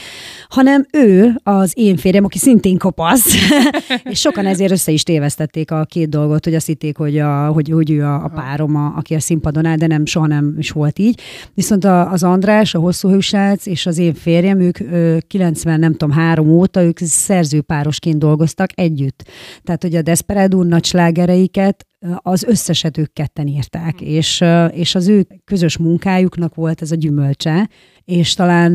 hanem 0.49 0.87
ő 0.93 1.35
az 1.43 1.73
én 1.75 1.97
férjem, 1.97 2.25
aki 2.25 2.39
szintén 2.39 2.79
kopasz, 2.79 3.35
és 4.11 4.21
sokan 4.21 4.47
ezért 4.47 4.73
össze 4.73 4.93
is 4.93 5.03
tévesztették 5.03 5.71
a 5.71 5.85
két 5.85 6.09
dolgot, 6.09 6.45
hogy 6.45 6.55
azt 6.55 6.67
hitték, 6.67 6.97
hogy, 6.97 7.19
a, 7.19 7.47
hogy, 7.47 7.71
hogy 7.71 7.91
ő 7.91 8.05
a, 8.05 8.25
a 8.25 8.29
párom, 8.29 8.77
a, 8.77 8.93
aki 8.97 9.15
a 9.15 9.21
színpadon 9.21 9.65
áll, 9.65 9.77
de 9.77 9.87
nem, 9.87 10.07
soha 10.07 10.27
nem 10.27 10.55
is 10.59 10.71
volt 10.71 10.99
így. 10.99 11.21
Viszont 11.67 11.85
a, 11.85 12.11
az 12.11 12.23
András, 12.23 12.75
a 12.75 12.79
hosszú 12.79 13.09
hősác 13.09 13.67
és 13.67 13.87
az 13.87 13.99
én 13.99 14.15
férjem, 14.15 14.61
ők 14.61 14.79
90, 15.27 15.79
nem 15.79 15.93
tudom, 15.93 16.11
három 16.11 16.49
óta, 16.49 16.83
ők 16.83 16.99
szerzőpárosként 16.99 18.19
dolgoztak 18.19 18.71
együtt. 18.75 19.29
Tehát, 19.63 19.83
hogy 19.83 19.95
a 19.95 20.03
Desperado 20.03 20.63
nagy 20.63 20.85
slágereiket 20.85 21.87
az 22.17 22.43
összeset 22.45 22.99
ők 22.99 23.13
ketten 23.13 23.47
írták, 23.47 23.95
mm. 24.03 24.07
és, 24.07 24.45
és 24.71 24.95
az 24.95 25.09
ő 25.09 25.27
közös 25.45 25.77
munkájuknak 25.77 26.55
volt 26.55 26.83
ez 26.83 26.91
a 26.91 26.97
gyümölcse, 26.97 27.69
és 28.05 28.35
talán 28.35 28.73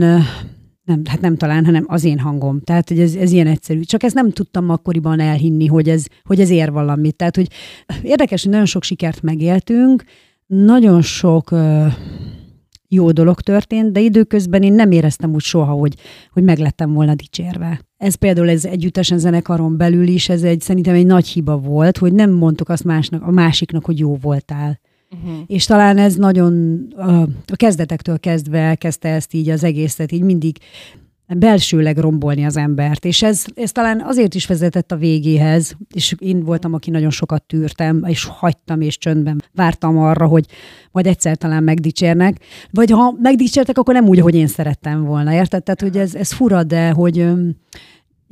nem, 0.83 1.01
hát 1.05 1.21
nem 1.21 1.37
talán, 1.37 1.65
hanem 1.65 1.85
az 1.87 2.03
én 2.03 2.19
hangom. 2.19 2.61
Tehát, 2.61 2.87
hogy 2.87 2.99
ez, 2.99 3.15
ez 3.15 3.31
ilyen 3.31 3.47
egyszerű. 3.47 3.81
Csak 3.81 4.03
ezt 4.03 4.15
nem 4.15 4.31
tudtam 4.31 4.69
akkoriban 4.69 5.19
elhinni, 5.19 5.65
hogy 5.65 5.89
ez, 5.89 6.05
hogy 6.23 6.39
ez 6.39 6.49
ér 6.49 6.71
valamit. 6.71 7.15
Tehát, 7.15 7.35
hogy 7.35 7.47
érdekes, 8.03 8.41
hogy 8.41 8.51
nagyon 8.51 8.65
sok 8.65 8.83
sikert 8.83 9.21
megéltünk, 9.21 10.03
nagyon 10.47 11.01
sok 11.01 11.51
jó 12.93 13.11
dolog 13.11 13.41
történt, 13.41 13.91
de 13.91 13.99
időközben 13.99 14.63
én 14.63 14.73
nem 14.73 14.91
éreztem 14.91 15.33
úgy 15.33 15.41
soha, 15.41 15.71
hogy, 15.71 15.95
hogy 16.31 16.43
meglettem 16.43 16.93
volna 16.93 17.15
dicsérve. 17.15 17.81
Ez 17.97 18.15
például 18.15 18.49
ez 18.49 18.65
együttesen 18.65 19.17
zenekaron 19.17 19.77
belül 19.77 20.07
is, 20.07 20.29
ez 20.29 20.43
egy, 20.43 20.61
szerintem 20.61 20.95
egy 20.95 21.05
nagy 21.05 21.27
hiba 21.27 21.57
volt, 21.57 21.97
hogy 21.97 22.13
nem 22.13 22.31
mondtuk 22.31 22.69
azt 22.69 22.83
másnak, 22.83 23.23
a 23.23 23.31
másiknak, 23.31 23.85
hogy 23.85 23.99
jó 23.99 24.15
voltál. 24.15 24.79
Uh-huh. 25.11 25.39
És 25.47 25.65
talán 25.65 25.97
ez 25.97 26.15
nagyon 26.15 26.85
a, 26.97 27.21
a 27.21 27.55
kezdetektől 27.55 28.19
kezdve 28.19 28.57
elkezdte 28.57 29.09
ezt 29.09 29.33
így 29.33 29.49
az 29.49 29.63
egészet, 29.63 30.11
így 30.11 30.23
mindig 30.23 30.57
belsőleg 31.37 31.97
rombolni 31.97 32.45
az 32.45 32.57
embert. 32.57 33.05
És 33.05 33.23
ez, 33.23 33.45
ez 33.55 33.71
talán 33.71 34.01
azért 34.05 34.35
is 34.35 34.45
vezetett 34.45 34.91
a 34.91 34.95
végéhez, 34.95 35.75
és 35.93 36.15
én 36.19 36.43
voltam, 36.43 36.73
aki 36.73 36.89
nagyon 36.89 37.09
sokat 37.09 37.43
tűrtem, 37.43 38.03
és 38.07 38.25
hagytam, 38.25 38.81
és 38.81 38.97
csöndben 38.97 39.43
vártam 39.53 39.97
arra, 39.97 40.27
hogy 40.27 40.45
majd 40.91 41.07
egyszer 41.07 41.37
talán 41.37 41.63
megdicsérnek. 41.63 42.37
Vagy 42.71 42.91
ha 42.91 43.15
megdicsértek, 43.21 43.77
akkor 43.77 43.93
nem 43.93 44.07
úgy, 44.07 44.19
hogy 44.19 44.35
én 44.35 44.47
szerettem 44.47 45.03
volna, 45.03 45.33
érted? 45.33 45.63
Tehát, 45.63 45.81
hogy 45.81 45.97
ez, 45.97 46.15
ez 46.15 46.31
fura, 46.31 46.63
de 46.63 46.89
hogy 46.89 47.27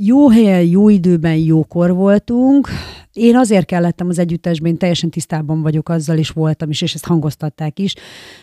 jó 0.02 0.30
helyen, 0.30 0.64
jó 0.64 0.90
időben, 0.90 1.36
jókor 1.36 1.94
voltunk. 1.94 2.68
Én 3.14 3.36
azért 3.36 3.66
kellettem 3.66 4.10
az 4.10 4.20
együttesben, 4.20 4.72
én 4.72 4.78
teljesen 4.78 5.10
tisztában 5.10 5.62
vagyok 5.62 5.90
azzal, 5.90 6.18
is 6.18 6.30
voltam 6.30 6.70
is, 6.70 6.82
és 6.82 6.94
ezt 6.94 7.06
hangoztatták 7.06 7.80
is, 7.80 7.96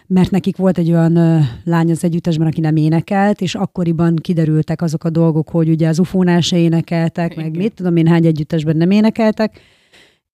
mert 0.07 0.31
nekik 0.31 0.57
volt 0.57 0.79
egy 0.79 0.91
olyan 0.91 1.17
ö, 1.17 1.39
lány 1.65 1.91
az 1.91 2.05
együttesben, 2.05 2.47
aki 2.47 2.61
nem 2.61 2.77
énekelt, 2.77 3.41
és 3.41 3.55
akkoriban 3.55 4.17
kiderültek 4.17 4.83
azok 4.83 5.05
a 5.05 5.11
dolgok, 5.11 5.49
hogy 5.49 5.69
ugye 5.69 5.89
az 5.89 5.99
ufónál 5.99 6.41
se 6.41 6.59
énekeltek, 6.59 7.37
meg 7.37 7.57
mit 7.57 7.75
tudom 7.75 7.97
én, 7.97 8.07
hány 8.07 8.27
együttesben 8.27 8.77
nem 8.77 8.91
énekeltek, 8.91 9.61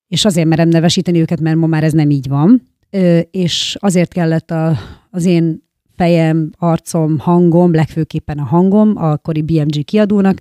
és 0.09 0.25
azért 0.25 0.49
merem 0.49 0.69
nevesíteni 0.69 1.21
őket, 1.21 1.41
mert 1.41 1.57
ma 1.57 1.67
már 1.67 1.85
ez 1.85 1.93
nem 1.93 2.11
így 2.11 2.29
van. 2.29 2.69
Ö, 2.91 3.19
és 3.19 3.77
azért 3.81 4.13
kellett 4.13 4.51
a, 4.51 4.77
az 5.11 5.25
én 5.25 5.63
fejem, 6.03 6.51
arcom, 6.59 7.19
hangom, 7.19 7.73
legfőképpen 7.73 8.39
a 8.39 8.45
hangom, 8.45 8.97
a 8.97 9.11
akkori 9.11 9.43
BMG 9.43 9.85
kiadónak, 9.85 10.39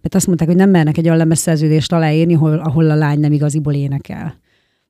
mert 0.00 0.14
azt 0.14 0.26
mondták, 0.26 0.48
hogy 0.48 0.56
nem 0.56 0.70
mernek 0.70 0.98
egy 0.98 1.08
olyan 1.08 1.34
szerződést 1.34 1.92
aláírni, 1.92 2.34
ahol, 2.34 2.58
ahol 2.58 2.90
a 2.90 2.94
lány 2.94 3.20
nem 3.20 3.32
igaziból 3.32 3.72
énekel. 3.72 4.40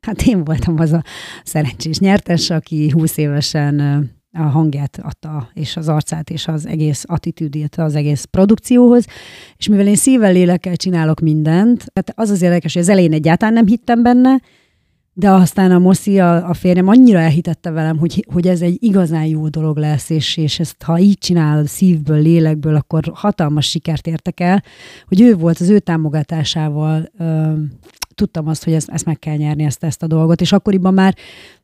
Hát 0.00 0.22
én 0.22 0.44
voltam 0.44 0.78
az 0.78 0.92
a 0.92 1.02
szerencsés 1.44 1.98
nyertes, 1.98 2.50
aki 2.50 2.90
20 2.90 3.16
évesen 3.16 3.80
a 4.32 4.42
hangját 4.42 5.00
adta, 5.02 5.48
és 5.54 5.76
az 5.76 5.88
arcát, 5.88 6.30
és 6.30 6.46
az 6.46 6.66
egész 6.66 7.04
attitűdét 7.06 7.76
az 7.76 7.94
egész 7.94 8.24
produkcióhoz, 8.24 9.06
és 9.56 9.68
mivel 9.68 9.86
én 9.86 9.96
szívvel, 9.96 10.32
lélekkel 10.32 10.76
csinálok 10.76 11.20
mindent, 11.20 11.78
tehát 11.92 12.12
az 12.14 12.30
az 12.30 12.42
érdekes, 12.42 12.72
hogy 12.72 12.82
az 12.82 12.88
elején 12.88 13.12
egyáltalán 13.12 13.54
nem 13.54 13.66
hittem 13.66 14.02
benne, 14.02 14.40
de 15.14 15.30
aztán 15.30 15.70
a 15.70 15.78
Moszi, 15.78 16.20
a, 16.20 16.48
a 16.48 16.54
férjem 16.54 16.88
annyira 16.88 17.18
elhitette 17.18 17.70
velem, 17.70 17.98
hogy, 17.98 18.26
hogy 18.32 18.48
ez 18.48 18.60
egy 18.60 18.76
igazán 18.80 19.24
jó 19.24 19.48
dolog 19.48 19.76
lesz, 19.76 20.10
és, 20.10 20.36
és 20.36 20.60
ezt 20.60 20.82
ha 20.82 20.98
így 20.98 21.18
csinál 21.18 21.66
szívből, 21.66 22.22
lélekből, 22.22 22.74
akkor 22.74 23.10
hatalmas 23.14 23.68
sikert 23.68 24.06
értek 24.06 24.40
el, 24.40 24.62
hogy 25.08 25.20
ő 25.20 25.36
volt 25.36 25.58
az 25.58 25.68
ő 25.68 25.78
támogatásával, 25.78 27.10
ö, 27.18 27.52
tudtam 28.14 28.48
azt, 28.48 28.64
hogy 28.64 28.72
ezt, 28.72 28.88
ezt 28.88 29.04
meg 29.04 29.18
kell 29.18 29.36
nyerni, 29.36 29.64
ezt, 29.64 29.84
ezt 29.84 30.02
a 30.02 30.06
dolgot, 30.06 30.40
és 30.40 30.52
akkoriban 30.52 30.94
már 30.94 31.16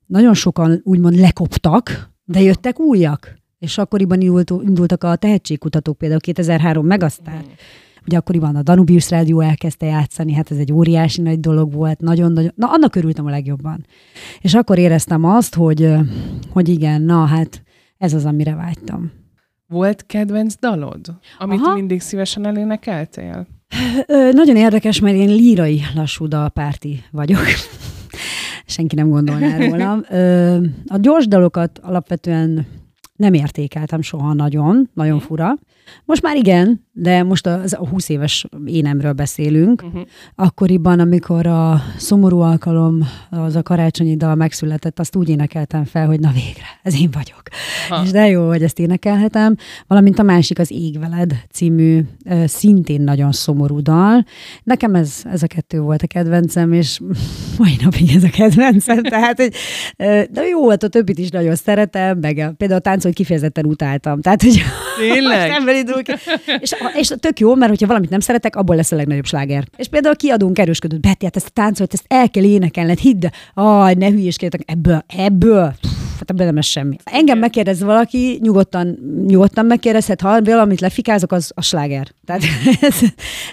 nagyon 0.07 0.35
sokan 0.35 0.81
úgymond 0.85 1.19
lekoptak, 1.19 2.11
de 2.25 2.41
jöttek 2.41 2.81
újak. 2.81 3.37
És 3.59 3.79
akkoriban 3.79 4.21
indult, 4.21 4.51
indultak 4.51 5.05
a 5.05 5.17
tehetségkutatók, 5.17 5.99
például 5.99 6.21
2003 6.21 6.87
Megasztár. 6.87 7.43
Mm 7.43 7.53
Ugye 8.09 8.17
akkoriban 8.17 8.57
a 8.57 8.63
Danubius 8.63 9.11
Rádió 9.11 9.41
elkezdte 9.41 9.87
játszani, 9.87 10.33
hát 10.33 10.51
ez 10.51 10.57
egy 10.57 10.73
óriási 10.73 11.23
nagy 11.23 11.41
dolog 11.41 11.73
volt, 11.73 12.01
nagyon-nagyon, 12.01 12.53
na 12.55 12.71
annak 12.71 12.95
örültem 12.95 13.27
a 13.27 13.31
legjobban. 13.31 13.87
És 14.41 14.55
akkor 14.55 14.79
éreztem 14.79 15.25
azt, 15.25 15.55
hogy, 15.55 15.95
hogy 16.51 16.69
igen, 16.69 17.03
na 17.03 17.25
hát 17.25 17.63
ez 17.99 18.15
az, 18.15 18.25
amire 18.25 18.55
vágytam. 18.55 19.13
Volt 19.67 20.07
kedvenc 20.07 20.55
dalod, 20.61 21.01
amit 21.39 21.61
Aha. 21.61 21.75
mindig 21.75 22.01
szívesen 22.01 22.47
elénekeltél? 22.47 23.47
Ö, 24.07 24.31
nagyon 24.33 24.57
érdekes, 24.57 25.01
mert 25.01 25.17
én 25.17 25.29
lírai 25.29 25.81
lassú 25.95 26.27
dalpárti 26.27 27.05
vagyok. 27.11 27.45
Senki 28.67 28.95
nem 28.95 29.09
gondolná 29.09 29.57
rólam. 29.57 30.05
Ö, 30.11 30.57
a 30.87 30.97
gyors 30.97 31.27
dalokat 31.27 31.79
alapvetően 31.83 32.67
nem 33.19 33.35
értékeltem 33.35 34.01
soha 34.01 34.33
nagyon, 34.33 34.91
nagyon 34.95 35.21
fura. 35.21 35.59
Most 36.05 36.23
már 36.23 36.37
igen, 36.37 36.87
de 36.93 37.23
most 37.23 37.47
az 37.47 37.73
a 37.73 37.89
20 37.89 38.09
éves 38.09 38.47
énemről 38.67 39.13
beszélünk. 39.13 39.83
Uh-huh. 39.83 40.03
Akkoriban, 40.35 41.01
amikor 41.01 41.47
a 41.47 41.83
szomorú 41.97 42.39
alkalom, 42.39 42.99
az 43.31 43.57
a 43.57 43.63
karácsonyi 43.63 44.17
dal 44.17 44.35
megszületett, 44.35 44.99
azt 44.99 45.17
úgy 45.17 45.29
énekeltem 45.29 45.85
fel, 45.85 46.07
hogy 46.07 46.21
na 46.21 46.31
végre, 46.31 46.67
ez 46.83 47.01
én 47.01 47.11
vagyok. 47.13 47.43
Ha. 47.89 48.03
És 48.03 48.11
de 48.11 48.27
jó, 48.27 48.47
hogy 48.47 48.63
ezt 48.63 48.79
énekelhetem. 48.79 49.55
Valamint 49.87 50.19
a 50.19 50.23
másik 50.23 50.59
az 50.59 50.71
Ég 50.71 50.99
veled 50.99 51.35
című, 51.51 52.01
szintén 52.45 53.01
nagyon 53.01 53.33
szomorú 53.33 53.81
dal. 53.81 54.25
Nekem 54.63 54.95
ez, 54.95 55.23
ez 55.25 55.43
a 55.43 55.47
kettő 55.47 55.81
volt 55.81 56.03
a 56.03 56.07
kedvencem, 56.07 56.73
és 56.73 57.01
mai 57.59 57.77
napig 57.83 58.11
ez 58.15 58.23
a 58.23 58.31
kedvencem. 58.31 59.03
Tehát, 59.03 59.37
hogy, 59.41 59.55
de 60.31 60.43
jó 60.51 60.61
volt, 60.61 60.83
a 60.83 60.89
többit 60.89 61.19
is 61.19 61.29
nagyon 61.29 61.55
szeretem, 61.55 62.19
meg 62.19 62.55
például 62.57 62.81
a 62.81 62.83
hogy 63.09 63.17
kifejezetten 63.17 63.65
utáltam. 63.65 64.21
Tehát, 64.21 64.43
hogy 64.43 64.63
Tényleg? 64.99 65.51
most 65.65 65.77
indulok 65.77 66.03
ki. 66.03 66.13
és, 66.61 66.75
és 66.95 67.13
tök 67.21 67.41
jó, 67.41 67.55
mert 67.55 67.71
hogyha 67.71 67.87
valamit 67.87 68.11
nem 68.11 68.21
szeretek, 68.21 68.57
abból 68.57 68.77
lesz 68.77 68.93
a 68.93 68.97
legnagyobb 68.97 69.27
sláger. 69.27 69.65
És 69.77 69.89
például 69.89 70.17
kiadunk 70.17 70.59
erősködött, 70.59 71.01
Betty, 71.01 71.25
hát 71.25 71.37
ezt 71.37 71.47
a 71.47 71.51
táncolt, 71.53 71.93
ezt 71.93 72.05
el 72.07 72.31
kell 72.31 72.45
énekelned, 72.45 72.99
hidd, 72.99 73.27
aj, 73.55 73.95
ne 73.95 74.09
hülyéskedjetek, 74.09 74.71
ebből, 74.71 75.05
ebből, 75.17 75.75
pff, 75.81 76.09
hát 76.19 76.31
ebből 76.31 76.47
nem 76.47 76.55
lesz 76.55 76.67
semmi. 76.67 76.97
Engem 77.05 77.39
megkérdez 77.39 77.83
valaki, 77.83 78.39
nyugodtan, 78.43 78.99
nyugodtan 79.27 79.67
megkérdezhet, 79.67 80.21
ha 80.21 80.43
valamit 80.43 80.81
lefikázok, 80.81 81.33
az 81.33 81.53
a 81.55 81.63
sláger. 81.63 82.07
Tehát 82.25 82.43
ez, 82.81 83.01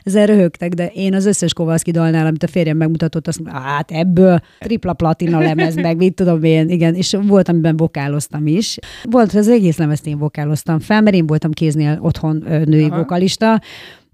ezzel 0.03 0.25
röhögtek, 0.25 0.73
de 0.73 0.87
én 0.87 1.13
az 1.13 1.25
összes 1.25 1.53
Kovalszki 1.53 1.91
dalnál, 1.91 2.25
amit 2.25 2.43
a 2.43 2.47
férjem 2.47 2.77
megmutatott, 2.77 3.27
azt 3.27 3.39
mondom, 3.43 3.63
hát 3.63 3.91
ebből 3.91 4.39
tripla 4.59 4.93
platina 4.93 5.39
lemez, 5.39 5.75
meg 5.75 5.97
mit 5.97 6.13
tudom 6.13 6.43
én, 6.43 6.69
igen, 6.69 6.95
és 6.95 7.17
volt, 7.21 7.49
amiben 7.49 7.77
vokáloztam 7.77 8.47
is. 8.47 8.77
Volt, 9.03 9.31
az 9.47 9.51
egész 9.53 9.77
lemezt 9.77 10.07
én 10.07 10.17
vokáloztam 10.17 10.79
fel, 10.79 11.01
mert 11.01 11.15
én 11.15 11.27
voltam 11.27 11.51
kéznél 11.51 11.97
otthon 12.01 12.43
női 12.65 12.85
Aha. 12.85 12.97
vokalista, 12.97 13.61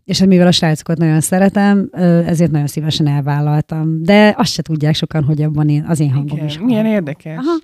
és 0.03 0.19
hát 0.19 0.27
mivel 0.27 0.47
a 0.47 0.51
srácokat 0.51 0.97
nagyon 0.97 1.21
szeretem, 1.21 1.89
ezért 2.25 2.51
nagyon 2.51 2.67
szívesen 2.67 3.07
elvállaltam. 3.07 4.03
De 4.03 4.33
azt 4.37 4.51
se 4.51 4.61
tudják 4.61 4.95
sokan, 4.95 5.23
hogy 5.23 5.41
abban 5.41 5.69
én, 5.69 5.85
az 5.87 5.99
én 5.99 6.11
hangom 6.11 6.35
Igen. 6.37 6.45
is. 6.47 6.59
Milyen 6.59 6.85
érdekes. 6.85 7.37
Aha. 7.37 7.57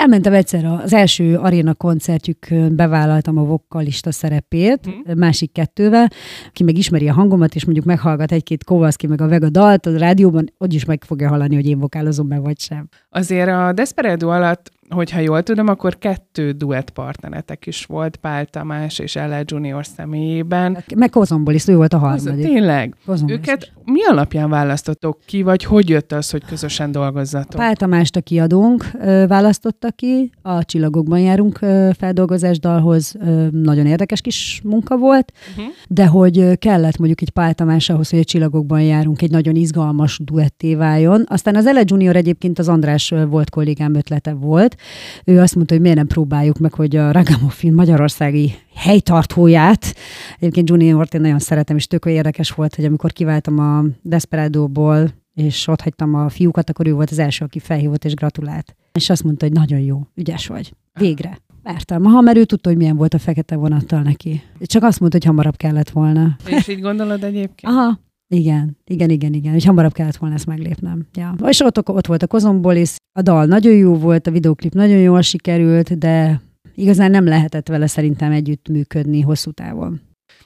Elmentem 0.00 0.32
egyszer 0.32 0.64
az 0.64 0.92
első 0.92 1.36
aréna 1.36 1.74
koncertjükön, 1.74 2.76
bevállaltam 2.76 3.38
a 3.38 3.42
vokalista 3.44 4.12
szerepét, 4.12 4.80
Hm. 4.84 5.18
másik 5.18 5.52
kettővel, 5.52 6.08
ki 6.52 6.64
meg 6.64 6.78
ismeri 6.78 7.08
a 7.08 7.12
hangomat, 7.12 7.54
és 7.54 7.64
mondjuk 7.64 7.86
meghallgat 7.86 8.32
egy-két 8.32 8.64
Kovalszki 8.64 9.06
meg 9.06 9.20
a 9.20 9.28
Vega 9.28 9.48
dalt 9.48 9.86
a 9.86 9.98
rádióban, 9.98 10.52
ott 10.58 10.72
is 10.72 10.84
meg 10.84 11.04
fogja 11.06 11.28
hallani, 11.28 11.54
hogy 11.54 11.66
én 11.66 11.78
vokálozom 11.78 12.28
be, 12.28 12.38
vagy 12.38 12.58
sem. 12.60 12.88
Azért 13.10 13.48
a 13.48 13.72
Desperado 13.72 14.28
alatt, 14.28 14.70
hogyha 14.88 15.20
jól 15.20 15.42
tudom, 15.42 15.68
akkor 15.68 15.98
kettő 15.98 16.50
duett 16.50 16.90
partneretek 16.90 17.66
is 17.66 17.84
volt 17.84 18.16
Pál 18.16 18.44
Tamás 18.44 18.98
és 18.98 19.16
Ella 19.16 19.40
Junior 19.44 19.86
személyében. 19.86 20.84
Meg 20.96 21.10
Kozomból 21.10 21.54
is, 21.54 21.68
ő 21.68 21.76
volt 21.76 21.92
a 21.92 22.02
Az, 22.02 22.22
harmadik. 22.24 22.46
tényleg? 22.46 22.94
Kozombolis 23.06 23.40
Őket 23.48 23.62
is. 23.62 23.72
Mi 23.86 24.04
alapján 24.04 24.50
választottok 24.50 25.18
ki, 25.26 25.42
vagy 25.42 25.64
hogy 25.64 25.88
jött 25.88 26.12
az, 26.12 26.30
hogy 26.30 26.44
közösen 26.44 26.92
dolgozzatok? 26.92 27.60
Pál 27.60 27.76
Tamást 27.76 28.16
a 28.16 28.20
kiadónk 28.20 28.90
választotta 29.28 29.90
ki, 29.90 30.30
a 30.42 30.64
Csillagokban 30.64 31.18
járunk 31.18 31.58
feldolgozás 31.98 32.58
dalhoz, 32.58 33.14
nagyon 33.50 33.86
érdekes 33.86 34.20
kis 34.20 34.60
munka 34.64 34.96
volt, 34.96 35.32
Uh-huh. 35.50 35.72
de 35.88 36.06
hogy 36.06 36.58
kellett 36.58 36.96
mondjuk 36.96 37.20
egy 37.20 37.30
Pál 37.30 37.54
Tamás 37.54 37.88
ahhoz, 37.88 38.10
hogy 38.10 38.18
a 38.18 38.24
Csillagokban 38.24 38.82
járunk, 38.82 39.22
egy 39.22 39.30
nagyon 39.30 39.54
izgalmas 39.54 40.18
duetté 40.24 40.74
váljon. 40.74 41.24
Aztán 41.28 41.56
az 41.56 41.66
Ele 41.66 41.82
Junior 41.84 42.16
egyébként 42.16 42.58
az 42.58 42.68
András 42.68 43.14
volt 43.28 43.50
kollégám 43.50 43.94
ötlete 43.94 44.32
volt. 44.32 44.76
Ő 45.24 45.40
azt 45.40 45.54
mondta, 45.54 45.72
hogy 45.74 45.82
miért 45.82 45.96
nem 45.96 46.06
próbáljuk 46.06 46.58
meg, 46.58 46.72
hogy 46.74 46.96
a 46.96 47.12
Ragamuffin 47.12 47.72
magyarországi 47.72 48.54
helytartóját, 48.76 49.94
egyébként 50.38 50.68
Junior-t 50.68 51.14
én 51.14 51.20
nagyon 51.20 51.38
szeretem, 51.38 51.76
és 51.76 51.86
tök 51.86 52.04
érdekes 52.04 52.50
volt, 52.50 52.74
hogy 52.74 52.84
amikor 52.84 53.12
kiváltam 53.12 53.58
a 53.58 53.84
Desperadóból, 54.02 55.10
és 55.34 55.66
ott 55.66 55.80
hagytam 55.80 56.14
a 56.14 56.28
fiúkat, 56.28 56.70
akkor 56.70 56.86
ő 56.86 56.92
volt 56.92 57.10
az 57.10 57.18
első, 57.18 57.44
aki 57.44 57.58
felhívott 57.58 58.04
és 58.04 58.14
gratulált. 58.14 58.76
És 58.92 59.10
azt 59.10 59.24
mondta, 59.24 59.44
hogy 59.46 59.54
nagyon 59.54 59.80
jó, 59.80 60.06
ügyes 60.14 60.46
vagy. 60.46 60.74
Végre. 60.92 61.38
Vártam. 61.62 62.04
Ha, 62.04 62.20
mert 62.20 62.36
ő 62.36 62.44
tudta, 62.44 62.68
hogy 62.68 62.78
milyen 62.78 62.96
volt 62.96 63.14
a 63.14 63.18
fekete 63.18 63.56
vonattal 63.56 64.02
neki. 64.02 64.42
Csak 64.60 64.82
azt 64.82 65.00
mondta, 65.00 65.18
hogy 65.18 65.26
hamarabb 65.26 65.56
kellett 65.56 65.90
volna. 65.90 66.36
És 66.46 66.68
így 66.68 66.80
gondolod 66.80 67.24
egyébként? 67.24 67.72
Aha, 67.72 68.00
igen, 68.28 68.76
igen, 68.84 69.10
igen, 69.10 69.32
igen. 69.32 69.54
És 69.54 69.64
hamarabb 69.64 69.92
kellett 69.92 70.16
volna 70.16 70.34
ezt 70.34 70.46
meglépnem. 70.46 71.06
Ja. 71.14 71.34
És 71.46 71.60
ott, 71.60 71.88
ott 71.88 72.06
volt 72.06 72.22
a 72.22 72.26
Kozombolis, 72.26 72.96
a 73.18 73.22
dal 73.22 73.44
nagyon 73.44 73.74
jó 73.74 73.94
volt, 73.94 74.26
a 74.26 74.30
videoklip 74.30 74.72
nagyon 74.72 74.98
jól 74.98 75.22
sikerült, 75.22 75.98
de 75.98 76.40
igazán 76.76 77.10
nem 77.10 77.24
lehetett 77.24 77.68
vele 77.68 77.86
szerintem 77.86 78.32
együtt 78.32 78.68
működni 78.68 79.20
hosszú 79.20 79.50
távon. 79.50 80.00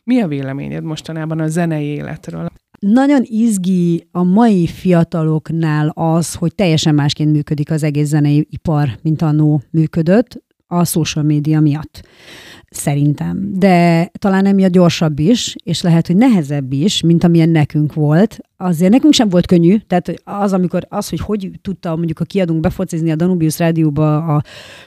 Mi 0.04 0.20
a 0.20 0.28
véleményed 0.28 0.82
mostanában 0.82 1.40
a 1.40 1.48
zenei 1.48 1.86
életről? 1.86 2.48
Nagyon 2.78 3.22
izgi 3.24 4.08
a 4.10 4.22
mai 4.22 4.66
fiataloknál 4.66 5.88
az, 5.88 6.34
hogy 6.34 6.54
teljesen 6.54 6.94
másként 6.94 7.32
működik 7.32 7.70
az 7.70 7.82
egész 7.82 8.08
zenei 8.08 8.46
ipar, 8.50 8.98
mint 9.02 9.22
annó 9.22 9.62
működött 9.70 10.42
a 10.66 10.84
social 10.84 11.24
média 11.24 11.60
miatt. 11.60 12.08
Szerintem. 12.70 13.52
De 13.52 14.10
talán 14.18 14.46
emiatt 14.46 14.72
gyorsabb 14.72 15.18
is, 15.18 15.54
és 15.64 15.82
lehet, 15.82 16.06
hogy 16.06 16.16
nehezebb 16.16 16.72
is, 16.72 17.00
mint 17.00 17.24
amilyen 17.24 17.48
nekünk 17.48 17.94
volt. 17.94 18.38
Azért 18.62 18.92
nekünk 18.92 19.12
sem 19.12 19.28
volt 19.28 19.46
könnyű, 19.46 19.76
tehát 19.86 20.14
az, 20.24 20.52
amikor 20.52 20.86
az, 20.88 21.08
hogy 21.08 21.20
hogy 21.20 21.50
tudta 21.62 21.96
mondjuk 21.96 22.20
a 22.20 22.24
kiadunk 22.24 22.60
befocizni 22.60 23.10
a 23.10 23.16
Danubius 23.16 23.58
Rádióba 23.58 24.16
a 24.16 24.42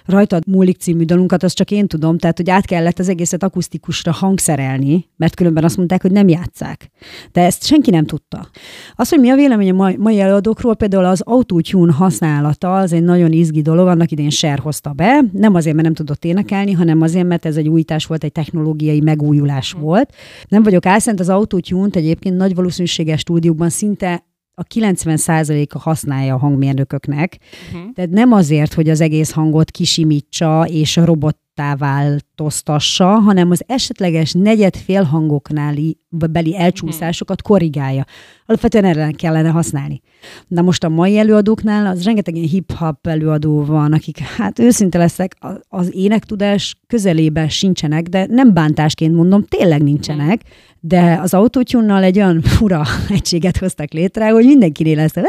Rajtad 0.05 0.47
múlik 0.47 0.77
című 0.77 1.03
dalunkat, 1.03 1.43
azt 1.43 1.55
csak 1.55 1.71
én 1.71 1.87
tudom, 1.87 2.17
tehát 2.17 2.37
hogy 2.37 2.49
át 2.49 2.65
kellett 2.65 2.99
az 2.99 3.09
egészet 3.09 3.43
akusztikusra 3.43 4.11
hangszerelni, 4.11 5.09
mert 5.17 5.35
különben 5.35 5.63
azt 5.63 5.77
mondták, 5.77 6.01
hogy 6.01 6.11
nem 6.11 6.27
játszák. 6.27 6.89
De 7.31 7.41
ezt 7.41 7.65
senki 7.65 7.89
nem 7.89 8.05
tudta. 8.05 8.47
Az, 8.95 9.09
hogy 9.09 9.19
mi 9.19 9.29
a 9.29 9.35
vélemény 9.35 9.69
a 9.69 9.73
mai, 9.73 9.95
mai 9.97 10.19
előadókról, 10.19 10.75
például 10.75 11.05
az 11.05 11.21
autotune 11.21 11.93
használata, 11.93 12.75
az 12.75 12.93
egy 12.93 13.03
nagyon 13.03 13.31
izgi 13.31 13.61
dolog, 13.61 13.87
annak 13.87 14.11
idén 14.11 14.29
Ser 14.29 14.59
hozta 14.59 14.91
be, 14.91 15.23
nem 15.31 15.55
azért, 15.55 15.75
mert 15.75 15.87
nem 15.87 15.95
tudott 15.95 16.25
énekelni, 16.25 16.71
hanem 16.71 17.01
azért, 17.01 17.27
mert 17.27 17.45
ez 17.45 17.55
egy 17.55 17.67
újítás 17.67 18.05
volt, 18.05 18.23
egy 18.23 18.31
technológiai 18.31 18.99
megújulás 18.99 19.71
volt. 19.71 20.13
Nem 20.47 20.63
vagyok 20.63 20.85
álszent, 20.85 21.19
az 21.19 21.29
autotune-t 21.29 21.95
egyébként 21.95 22.37
nagy 22.37 22.55
valószínűséggel 22.55 23.17
stúdióban 23.17 23.62
szinte 23.69 24.23
a 24.55 24.63
90%-a 24.63 25.79
használja 25.79 26.33
a 26.33 26.37
hangmérnököknek. 26.37 27.37
Uh-huh. 27.73 27.91
Tehát 27.93 28.11
nem 28.11 28.31
azért, 28.31 28.73
hogy 28.73 28.89
az 28.89 29.01
egész 29.01 29.31
hangot 29.31 29.71
kisimítsa 29.71 30.65
és 30.67 30.97
a 30.97 31.05
robottá 31.05 31.75
változtassa, 31.75 33.05
hanem 33.05 33.51
az 33.51 33.63
esetleges 33.67 34.31
negyed 34.31 34.75
félhangoknál 34.75 35.75
beli 36.09 36.57
elcsúszásokat 36.57 37.41
korrigálja. 37.41 38.05
Alapvetően 38.45 38.85
erre 38.85 39.11
kellene 39.11 39.49
használni. 39.49 40.01
Na 40.47 40.61
most 40.61 40.83
a 40.83 40.89
mai 40.89 41.17
előadóknál 41.17 41.85
az 41.85 42.03
rengeteg 42.03 42.35
ilyen 42.35 42.49
hip-hop 42.49 43.07
előadó 43.07 43.65
van, 43.65 43.93
akik 43.93 44.19
hát 44.19 44.59
őszinte 44.59 44.97
leszek, 44.97 45.35
az 45.67 45.95
énektudás 45.95 46.75
közelében 46.87 47.49
sincsenek, 47.49 48.03
de 48.03 48.25
nem 48.29 48.53
bántásként 48.53 49.15
mondom, 49.15 49.43
tényleg 49.43 49.83
nincsenek, 49.83 50.41
de 50.85 51.19
az 51.21 51.33
autotune 51.33 52.01
egy 52.01 52.17
olyan 52.17 52.41
fura 52.41 52.83
egységet 53.09 53.57
hoztak 53.57 53.91
létre, 53.91 54.29
hogy 54.29 54.45
mindenkinél 54.45 54.99
ezt 54.99 55.19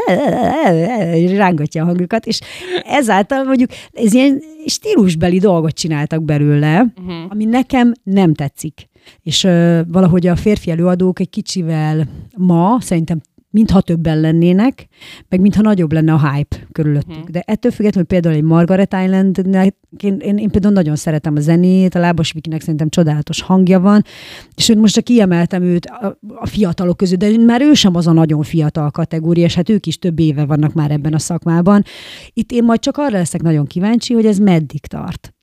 rángatja 1.35 1.83
a 1.83 1.85
hangjukat, 1.85 2.25
és 2.25 2.39
ezáltal 2.85 3.43
mondjuk 3.43 3.69
ez 3.93 4.13
ilyen 4.13 4.41
stílusbeli 4.65 5.39
dolgot 5.39 5.73
csináltak 5.73 6.23
belőle, 6.23 6.93
Uh-huh. 7.05 7.15
ami 7.29 7.45
nekem 7.45 7.91
nem 8.03 8.33
tetszik. 8.33 8.89
És 9.23 9.43
ö, 9.43 9.81
valahogy 9.87 10.27
a 10.27 10.35
férfi 10.35 10.71
előadók 10.71 11.19
egy 11.19 11.29
kicsivel 11.29 12.07
ma 12.37 12.77
szerintem 12.79 13.21
mintha 13.55 13.81
többen 13.81 14.19
lennének, 14.19 14.87
meg 15.29 15.41
mintha 15.41 15.61
nagyobb 15.61 15.91
lenne 15.91 16.13
a 16.13 16.31
hype 16.31 16.57
körülöttük. 16.71 17.23
Mhm. 17.23 17.31
De 17.31 17.43
ettől 17.45 17.71
függetlenül 17.71 18.07
például 18.07 18.35
egy 18.35 18.43
Margaret 18.43 18.93
Island, 19.03 19.37
én, 19.97 20.17
én, 20.19 20.37
én 20.37 20.49
például 20.49 20.73
nagyon 20.73 20.95
szeretem 20.95 21.35
a 21.35 21.39
zenét, 21.39 21.95
a 21.95 21.99
Lábas 21.99 22.31
Vikinek 22.31 22.61
szerintem 22.61 22.89
csodálatos 22.89 23.41
hangja 23.41 23.79
van, 23.79 24.03
és 24.55 24.73
most 24.77 24.93
csak 24.93 25.03
kiemeltem 25.03 25.63
őt 25.63 25.85
a, 25.85 26.17
a 26.35 26.45
fiatalok 26.45 26.97
közül, 26.97 27.17
de 27.17 27.37
már 27.37 27.61
ő 27.61 27.73
sem 27.73 27.95
az 27.95 28.07
a 28.07 28.11
nagyon 28.11 28.43
fiatal 28.43 28.91
kategória, 28.91 29.45
és 29.45 29.55
hát 29.55 29.69
ők 29.69 29.85
is 29.85 29.99
több 29.99 30.19
éve 30.19 30.45
vannak 30.45 30.73
már 30.73 30.91
ebben 30.91 31.13
a 31.13 31.19
szakmában. 31.19 31.83
Itt 32.33 32.51
én 32.51 32.63
majd 32.63 32.79
csak 32.79 32.97
arra 32.97 33.17
leszek 33.17 33.41
nagyon 33.41 33.65
kíváncsi, 33.65 34.13
hogy 34.13 34.25
ez 34.25 34.37
meddig 34.37 34.85
tart. 34.85 35.33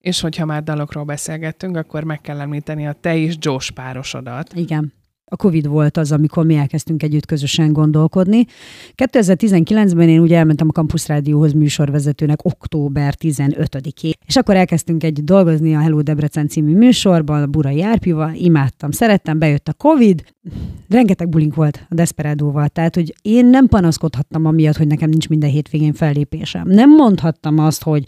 És 0.00 0.20
hogyha 0.20 0.44
már 0.44 0.62
dalokról 0.62 1.04
beszélgettünk, 1.04 1.76
akkor 1.76 2.04
meg 2.04 2.20
kell 2.20 2.40
említeni 2.40 2.86
a 2.86 2.92
te 2.92 3.16
és 3.16 3.34
Josh 3.40 3.70
párosodat. 3.72 4.52
Igen. 4.54 4.92
A 5.30 5.36
Covid 5.36 5.66
volt 5.66 5.96
az, 5.96 6.12
amikor 6.12 6.46
mi 6.46 6.54
elkezdtünk 6.54 7.02
együtt 7.02 7.26
közösen 7.26 7.72
gondolkodni. 7.72 8.44
2019-ben 8.96 10.08
én 10.08 10.20
ugye 10.20 10.36
elmentem 10.36 10.68
a 10.68 10.72
Campus 10.72 11.08
Rádióhoz 11.08 11.52
műsorvezetőnek 11.52 12.44
október 12.44 13.14
15-én, 13.20 14.12
és 14.26 14.36
akkor 14.36 14.56
elkezdtünk 14.56 15.02
egy 15.02 15.24
dolgozni 15.24 15.74
a 15.74 15.80
Hello 15.80 16.02
Debrecen 16.02 16.48
című 16.48 16.76
műsorban, 16.76 17.42
a 17.42 17.46
Burai 17.46 17.82
Árpival, 17.82 18.34
imádtam, 18.34 18.90
szerettem, 18.90 19.38
bejött 19.38 19.68
a 19.68 19.72
Covid, 19.72 20.24
rengeteg 20.88 21.28
bulink 21.28 21.54
volt 21.54 21.86
a 21.88 21.94
Desperadóval, 21.94 22.68
tehát 22.68 22.94
hogy 22.94 23.14
én 23.22 23.46
nem 23.46 23.66
panaszkodhattam 23.66 24.44
amiatt, 24.44 24.76
hogy 24.76 24.86
nekem 24.86 25.08
nincs 25.08 25.28
minden 25.28 25.50
hétvégén 25.50 25.92
fellépésem. 25.92 26.68
Nem 26.68 26.90
mondhattam 26.90 27.58
azt, 27.58 27.82
hogy 27.82 28.04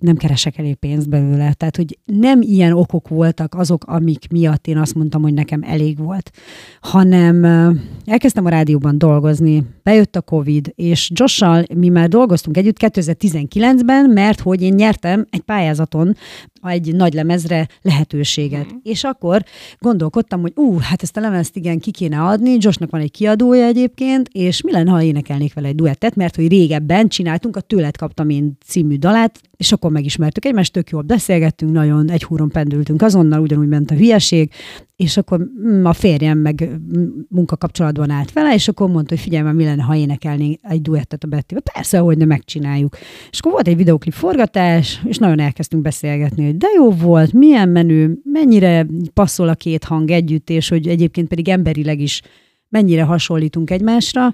nem 0.00 0.16
keresek 0.16 0.58
elég 0.58 0.74
pénzt 0.74 1.08
belőle. 1.08 1.52
Tehát, 1.52 1.76
hogy 1.76 1.98
nem 2.04 2.42
ilyen 2.42 2.72
okok 2.72 3.08
voltak 3.08 3.54
azok, 3.54 3.84
amik 3.84 4.30
miatt 4.30 4.66
én 4.66 4.78
azt 4.78 4.94
mondtam, 4.94 5.22
hogy 5.22 5.34
nekem 5.34 5.62
elég 5.62 5.98
volt, 5.98 6.30
hanem 6.80 7.44
elkezdtem 8.04 8.44
a 8.44 8.48
rádióban 8.48 8.98
dolgozni, 8.98 9.64
bejött 9.82 10.16
a 10.16 10.20
Covid, 10.20 10.72
és 10.74 11.10
Jossal 11.14 11.64
mi 11.74 11.88
már 11.88 12.08
dolgoztunk 12.08 12.56
együtt 12.56 12.76
2019-ben, 12.80 14.10
mert 14.10 14.40
hogy 14.40 14.62
én 14.62 14.74
nyertem 14.74 15.26
egy 15.30 15.40
pályázaton 15.40 16.16
egy 16.62 16.94
nagy 16.94 17.14
lemezre 17.14 17.68
lehetőséget. 17.82 18.66
Mhm. 18.66 18.76
És 18.82 19.04
akkor 19.04 19.44
gondolkodtam, 19.78 20.40
hogy 20.40 20.52
ú, 20.56 20.76
hát 20.78 21.02
ezt 21.02 21.16
a 21.16 21.20
lemezt 21.20 21.56
igen 21.56 21.78
ki 21.78 21.90
kéne 21.90 22.22
adni, 22.22 22.56
Joshnak 22.58 22.90
van 22.90 23.00
egy 23.00 23.10
kiadója 23.10 23.64
egyébként, 23.64 24.28
és 24.32 24.62
mi 24.62 24.72
lenne, 24.72 24.90
ha 24.90 25.02
énekelnék 25.02 25.54
vele 25.54 25.68
egy 25.68 25.74
duettet, 25.74 26.14
mert 26.14 26.36
hogy 26.36 26.48
régebben 26.48 27.08
csináltunk, 27.08 27.56
a 27.56 27.60
Tőled 27.60 27.96
kaptam 27.96 28.28
én 28.28 28.56
című 28.66 28.96
dalát, 28.96 29.40
és 29.56 29.72
akkor 29.72 29.89
akkor 29.90 30.02
megismertük 30.02 30.44
egymást, 30.44 30.72
tök 30.72 30.90
jól 30.90 31.02
beszélgettünk, 31.02 31.72
nagyon 31.72 32.10
egy 32.10 32.22
húron 32.22 32.48
pendültünk 32.48 33.02
azonnal, 33.02 33.40
ugyanúgy 33.40 33.68
ment 33.68 33.90
a 33.90 33.94
hülyeség, 33.94 34.52
és 34.96 35.16
akkor 35.16 35.38
mm, 35.38 35.84
a 35.84 35.92
férjem 35.92 36.38
meg 36.38 36.70
mm, 36.70 37.08
munkakapcsolatban 37.28 38.10
állt 38.10 38.32
vele, 38.32 38.54
és 38.54 38.68
akkor 38.68 38.88
mondta, 38.88 39.14
hogy 39.14 39.22
figyelj, 39.22 39.52
mi 39.52 39.64
lenne, 39.64 39.82
ha 39.82 39.96
énekelnénk 39.96 40.58
egy 40.62 40.82
duettet 40.82 41.24
a 41.24 41.26
Bettivel. 41.26 41.62
Persze, 41.72 41.98
hogy 41.98 42.16
ne 42.16 42.24
megcsináljuk. 42.24 42.96
És 43.30 43.38
akkor 43.38 43.52
volt 43.52 43.68
egy 43.68 43.76
videoklip 43.76 44.14
forgatás, 44.14 45.00
és 45.04 45.18
nagyon 45.18 45.38
elkezdtünk 45.38 45.82
beszélgetni, 45.82 46.44
hogy 46.44 46.56
de 46.56 46.68
jó 46.76 46.90
volt, 46.90 47.32
milyen 47.32 47.68
menő, 47.68 48.18
mennyire 48.24 48.86
passzol 49.14 49.48
a 49.48 49.54
két 49.54 49.84
hang 49.84 50.10
együtt, 50.10 50.50
és 50.50 50.68
hogy 50.68 50.88
egyébként 50.88 51.28
pedig 51.28 51.48
emberileg 51.48 52.00
is 52.00 52.22
mennyire 52.68 53.02
hasonlítunk 53.02 53.70
egymásra, 53.70 54.32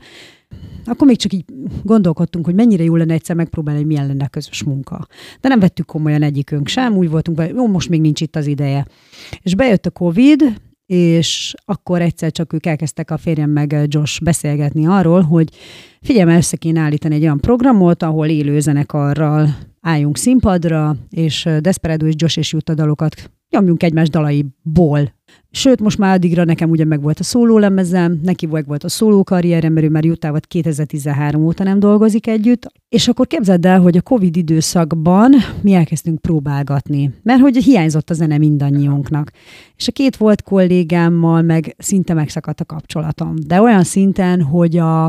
akkor 0.85 1.07
még 1.07 1.17
csak 1.17 1.33
így 1.33 1.45
gondolkodtunk, 1.83 2.45
hogy 2.45 2.55
mennyire 2.55 2.83
jó 2.83 2.97
lenne 2.97 3.13
egyszer 3.13 3.37
megpróbálni, 3.37 3.81
hogy 3.81 3.89
milyen 3.89 4.07
lenne 4.07 4.25
a 4.25 4.29
közös 4.29 4.65
munka. 4.65 5.07
De 5.41 5.49
nem 5.49 5.61
vettük 5.61 5.87
komolyan 5.87 6.23
egyikünk 6.23 6.69
sem, 6.69 6.97
úgy 6.97 7.11
voltunk, 7.11 7.41
hogy 7.41 7.55
jó, 7.55 7.67
most 7.67 7.89
még 7.89 8.01
nincs 8.01 8.21
itt 8.21 8.37
az 8.37 8.47
ideje. 8.47 8.87
És 9.41 9.55
bejött 9.55 9.87
a 9.87 9.91
Covid, 9.91 10.61
és 10.87 11.55
akkor 11.65 12.03
egyszer 12.03 12.33
csak 12.33 12.53
ők 12.53 12.67
elkezdtek 12.67 13.11
a 13.11 13.17
férjem 13.17 13.51
meg 13.51 13.77
Josh 13.87 14.23
beszélgetni 14.23 14.87
arról, 14.87 15.21
hogy 15.23 15.49
figyelme 16.01 16.37
össze 16.37 16.57
kéne 16.57 16.81
állítani 16.81 17.15
egy 17.15 17.23
olyan 17.23 17.41
programot, 17.41 18.03
ahol 18.03 18.27
élő 18.27 18.61
zenekarral 18.61 19.57
álljunk 19.81 20.17
színpadra, 20.17 20.97
és 21.11 21.49
Desperado 21.61 22.07
és 22.07 22.15
Josh 22.17 22.39
és 22.39 22.53
Jutta 22.53 22.75
dalokat 22.75 23.31
nyomjunk 23.51 23.83
egymás 23.83 24.09
dalaiból 24.09 25.15
Sőt, 25.51 25.81
most 25.81 25.99
már 25.99 26.15
addigra 26.15 26.45
nekem 26.45 26.71
ugye 26.71 26.85
meg 26.85 27.03
volt 27.03 27.19
a 27.19 27.23
szólólemezem, 27.23 28.21
neki 28.23 28.47
volt, 28.47 28.67
volt 28.67 28.85
a 28.85 28.89
szóló 28.89 29.25
karrierem, 29.25 29.73
mert 29.73 29.87
ő 29.87 29.89
már 29.89 30.05
Jutával 30.05 30.41
2013 30.49 31.45
óta 31.45 31.65
nem 31.65 31.79
dolgozik 31.79 32.27
együtt, 32.27 32.73
és 32.89 33.09
akkor 33.09 33.27
képzeld 33.27 33.67
el, 33.67 33.81
hogy 33.81 33.97
a 33.97 34.03
Covid 34.03 34.37
időszakban 34.37 35.33
mi 35.61 35.73
elkezdtünk 35.73 36.21
próbálgatni, 36.21 37.15
mert 37.23 37.41
hogy 37.41 37.57
hiányzott 37.57 38.11
a 38.11 38.15
zene 38.15 38.39
mindannyiunknak. 38.39 39.31
És 39.77 39.89
a 39.89 39.93
két 39.93 40.17
volt 40.17 40.43
kollégámmal 40.43 41.43
meg 41.43 41.75
szinte 41.79 42.15
megszakadt 42.15 42.61
a 42.61 42.65
kapcsolatom. 42.65 43.35
De 43.47 43.61
olyan 43.61 43.85
szinten, 43.85 44.43
hogy 44.43 44.77
a, 44.77 45.05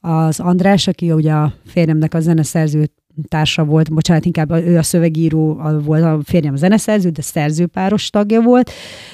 az 0.00 0.40
András, 0.40 0.86
aki 0.86 1.12
ugye 1.12 1.32
a 1.32 1.52
férjemnek 1.64 2.14
a 2.14 2.20
zeneszerzőt 2.20 2.92
társa 3.28 3.64
volt, 3.64 3.92
bocsánat, 3.92 4.24
inkább 4.24 4.50
ő 4.50 4.78
a 4.78 4.82
szövegíró 4.82 5.54
volt, 5.84 6.02
a 6.02 6.20
férjem 6.24 6.52
a 6.52 6.56
zeneszerző, 6.56 7.10
de 7.10 7.22
szerzőpáros 7.22 8.10
tagja 8.10 8.40
volt. 8.40 8.70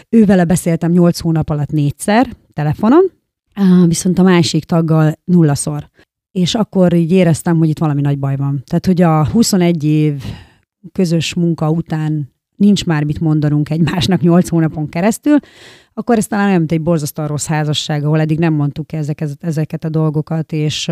Ővele 0.08 0.44
beszéltem 0.44 0.90
8 0.90 1.20
hónap 1.20 1.50
alatt 1.50 1.70
négyszer 1.70 2.28
telefonon, 2.52 3.10
viszont 3.86 4.18
a 4.18 4.22
másik 4.22 4.64
taggal 4.64 5.12
nullaszor. 5.24 5.88
És 6.30 6.54
akkor 6.54 6.92
így 6.92 7.12
éreztem, 7.12 7.58
hogy 7.58 7.68
itt 7.68 7.78
valami 7.78 8.00
nagy 8.00 8.18
baj 8.18 8.36
van. 8.36 8.62
Tehát, 8.66 8.86
hogy 8.86 9.02
a 9.02 9.28
21 9.28 9.84
év 9.84 10.22
közös 10.92 11.34
munka 11.34 11.70
után 11.70 12.32
nincs 12.56 12.84
már 12.84 13.04
mit 13.04 13.20
mondanunk 13.20 13.70
egymásnak 13.70 14.20
8 14.20 14.48
hónapon 14.48 14.88
keresztül, 14.88 15.38
akkor 15.94 16.16
ez 16.16 16.26
talán 16.26 16.58
mint 16.58 16.72
egy 16.72 16.82
borzasztóan 16.82 17.28
rossz 17.28 17.46
házasság, 17.46 18.04
ahol 18.04 18.20
eddig 18.20 18.38
nem 18.38 18.54
mondtuk 18.54 18.92
ezeket, 18.92 19.30
ezeket 19.40 19.84
a 19.84 19.88
dolgokat, 19.88 20.52
és 20.52 20.90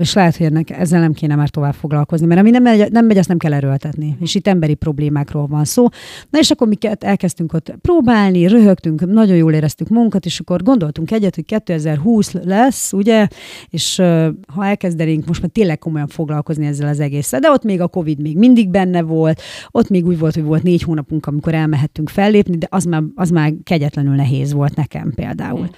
és 0.00 0.14
lehet, 0.14 0.36
hogy 0.36 0.46
ennek, 0.46 0.70
ezzel 0.70 1.00
nem 1.00 1.12
kéne 1.12 1.34
már 1.34 1.48
tovább 1.48 1.74
foglalkozni, 1.74 2.26
mert 2.26 2.40
ami 2.40 2.50
nem 2.50 2.62
megy, 2.62 2.92
nem 2.92 3.06
megy, 3.06 3.18
azt 3.18 3.28
nem 3.28 3.38
kell 3.38 3.52
erőltetni. 3.52 4.16
És 4.20 4.34
itt 4.34 4.46
emberi 4.46 4.74
problémákról 4.74 5.46
van 5.46 5.64
szó. 5.64 5.86
Na 6.30 6.38
és 6.38 6.50
akkor 6.50 6.68
mi 6.68 6.76
elkezdtünk 6.98 7.52
ott 7.52 7.74
próbálni, 7.80 8.46
röhögtünk, 8.46 9.06
nagyon 9.06 9.36
jól 9.36 9.52
éreztük 9.52 9.88
munkat, 9.88 10.24
és 10.24 10.40
akkor 10.40 10.62
gondoltunk 10.62 11.10
egyet, 11.10 11.34
hogy 11.34 11.44
2020 11.44 12.32
lesz, 12.32 12.92
ugye, 12.92 13.28
és 13.68 13.98
uh, 13.98 14.26
ha 14.46 14.66
elkezdenénk 14.66 15.26
most 15.26 15.40
már 15.40 15.50
tényleg 15.50 15.78
komolyan 15.78 16.08
foglalkozni 16.08 16.66
ezzel 16.66 16.88
az 16.88 17.00
egésszel, 17.00 17.40
de 17.40 17.50
ott 17.50 17.64
még 17.64 17.80
a 17.80 17.88
Covid 17.88 18.20
még 18.20 18.38
mindig 18.38 18.70
benne 18.70 19.02
volt, 19.02 19.42
ott 19.70 19.88
még 19.88 20.06
úgy 20.06 20.18
volt, 20.18 20.34
hogy 20.34 20.44
volt 20.44 20.62
négy 20.62 20.82
hónapunk, 20.82 21.26
amikor 21.26 21.54
elmehettünk 21.54 22.08
fellépni, 22.08 22.56
de 22.56 22.66
az 22.70 22.84
már, 22.84 23.02
az 23.14 23.30
már 23.30 23.52
kegyetlenül 23.62 24.14
nehéz 24.14 24.52
volt 24.52 24.76
nekem 24.76 25.12
például. 25.14 25.68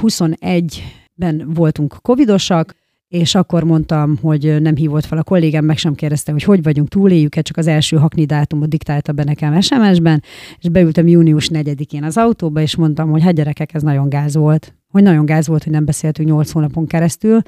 21-ben 0.00 1.50
voltunk 1.54 1.96
covidosak, 2.02 2.74
és 3.14 3.34
akkor 3.34 3.64
mondtam, 3.64 4.18
hogy 4.20 4.62
nem 4.62 4.76
hívott 4.76 5.04
fel 5.04 5.18
a 5.18 5.22
kollégám, 5.22 5.64
meg 5.64 5.76
sem 5.76 5.94
kérdezte, 5.94 6.32
hogy 6.32 6.42
hogy 6.42 6.62
vagyunk, 6.62 6.88
túléljük-e, 6.88 7.40
csak 7.40 7.56
az 7.56 7.66
első 7.66 7.96
hakni 7.96 8.24
dátumot 8.24 8.68
diktálta 8.68 9.12
be 9.12 9.24
nekem 9.24 9.60
SMS-ben, 9.60 10.22
és 10.58 10.68
beültem 10.68 11.06
június 11.06 11.48
4-én 11.52 12.04
az 12.04 12.16
autóba, 12.16 12.60
és 12.60 12.76
mondtam, 12.76 13.10
hogy 13.10 13.22
hát 13.22 13.34
gyerekek, 13.34 13.74
ez 13.74 13.82
nagyon 13.82 14.08
gáz 14.08 14.36
volt. 14.36 14.74
Hogy 14.90 15.02
nagyon 15.02 15.24
gáz 15.24 15.46
volt, 15.46 15.62
hogy 15.62 15.72
nem 15.72 15.84
beszéltünk 15.84 16.28
8 16.28 16.50
hónapon 16.50 16.86
keresztül, 16.86 17.40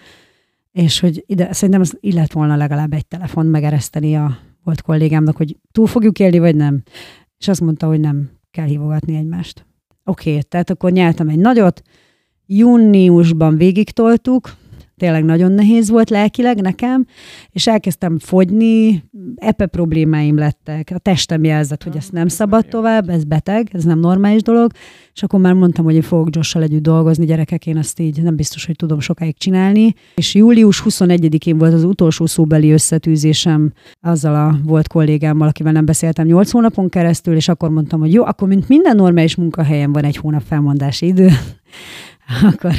és 0.72 1.00
hogy 1.00 1.24
ide, 1.26 1.52
szerintem 1.52 1.81
az 1.81 1.96
illet 2.00 2.33
volna 2.33 2.57
legalább 2.57 2.92
egy 2.92 3.07
telefon 3.07 3.46
megereszteni 3.46 4.16
a 4.16 4.38
volt 4.64 4.83
kollégámnak, 4.83 5.37
hogy 5.37 5.57
túl 5.72 5.87
fogjuk 5.87 6.18
élni, 6.18 6.38
vagy 6.38 6.57
nem. 6.57 6.83
És 7.38 7.48
azt 7.48 7.61
mondta, 7.61 7.87
hogy 7.87 8.00
nem 8.00 8.31
kell 8.50 8.66
hívogatni 8.66 9.16
egymást. 9.16 9.66
Oké, 10.05 10.31
okay, 10.31 10.42
tehát 10.42 10.70
akkor 10.70 10.92
nyeltem 10.92 11.29
egy 11.29 11.38
nagyot, 11.38 11.83
júniusban 12.46 13.57
végig 13.57 13.90
toltuk, 13.90 14.55
tényleg 14.96 15.24
nagyon 15.24 15.52
nehéz 15.52 15.90
volt 15.90 16.11
lelkileg 16.11 16.61
nekem, 16.61 17.06
és 17.50 17.66
elkezdtem 17.66 18.18
fogyni, 18.18 19.04
epe 19.37 19.66
problémáim 19.66 20.37
lettek, 20.37 20.92
a 20.94 20.98
testem 20.98 21.44
jelzett, 21.44 21.82
hogy 21.82 21.96
ezt 21.96 22.12
nem 22.12 22.28
szabad 22.28 22.66
tovább, 22.66 23.09
ez 23.09 23.24
beteg, 23.24 23.68
ez 23.72 23.85
nem 23.85 23.98
normális 23.98 24.42
dolog, 24.42 24.70
és 25.14 25.22
akkor 25.22 25.40
már 25.40 25.52
mondtam, 25.52 25.85
hogy 25.85 25.94
én 25.94 26.02
fogok 26.02 26.35
Jossal 26.35 26.62
együtt 26.62 26.82
dolgozni, 26.82 27.24
gyerekek, 27.26 27.66
én 27.66 27.76
azt 27.76 28.00
így 28.00 28.22
nem 28.22 28.37
biztos, 28.37 28.66
hogy 28.66 28.76
tudom 28.76 29.00
sokáig 29.00 29.38
csinálni. 29.38 29.94
És 30.14 30.35
július 30.35 30.82
21-én 30.85 31.59
volt 31.59 31.72
az 31.72 31.85
utolsó 31.85 32.26
szóbeli 32.26 32.70
összetűzésem 32.70 33.72
azzal 34.00 34.35
a 34.35 34.59
volt 34.64 34.88
kollégámmal, 34.88 35.48
akivel 35.48 35.72
nem 35.72 35.85
beszéltem 35.85 36.26
8 36.26 36.50
hónapon 36.50 36.88
keresztül, 36.88 37.37
és 37.37 37.48
akkor 37.48 37.70
mondtam, 37.70 38.00
hogy 38.00 38.12
jó, 38.12 38.24
akkor 38.24 38.48
mint 38.48 38.68
minden 38.68 38.96
normális 38.96 39.35
munkahelyen 39.35 39.92
van 39.92 40.04
egy 40.04 40.16
hónap 40.16 40.42
felmondási 40.42 41.06
idő, 41.06 41.28
akkor 42.53 42.73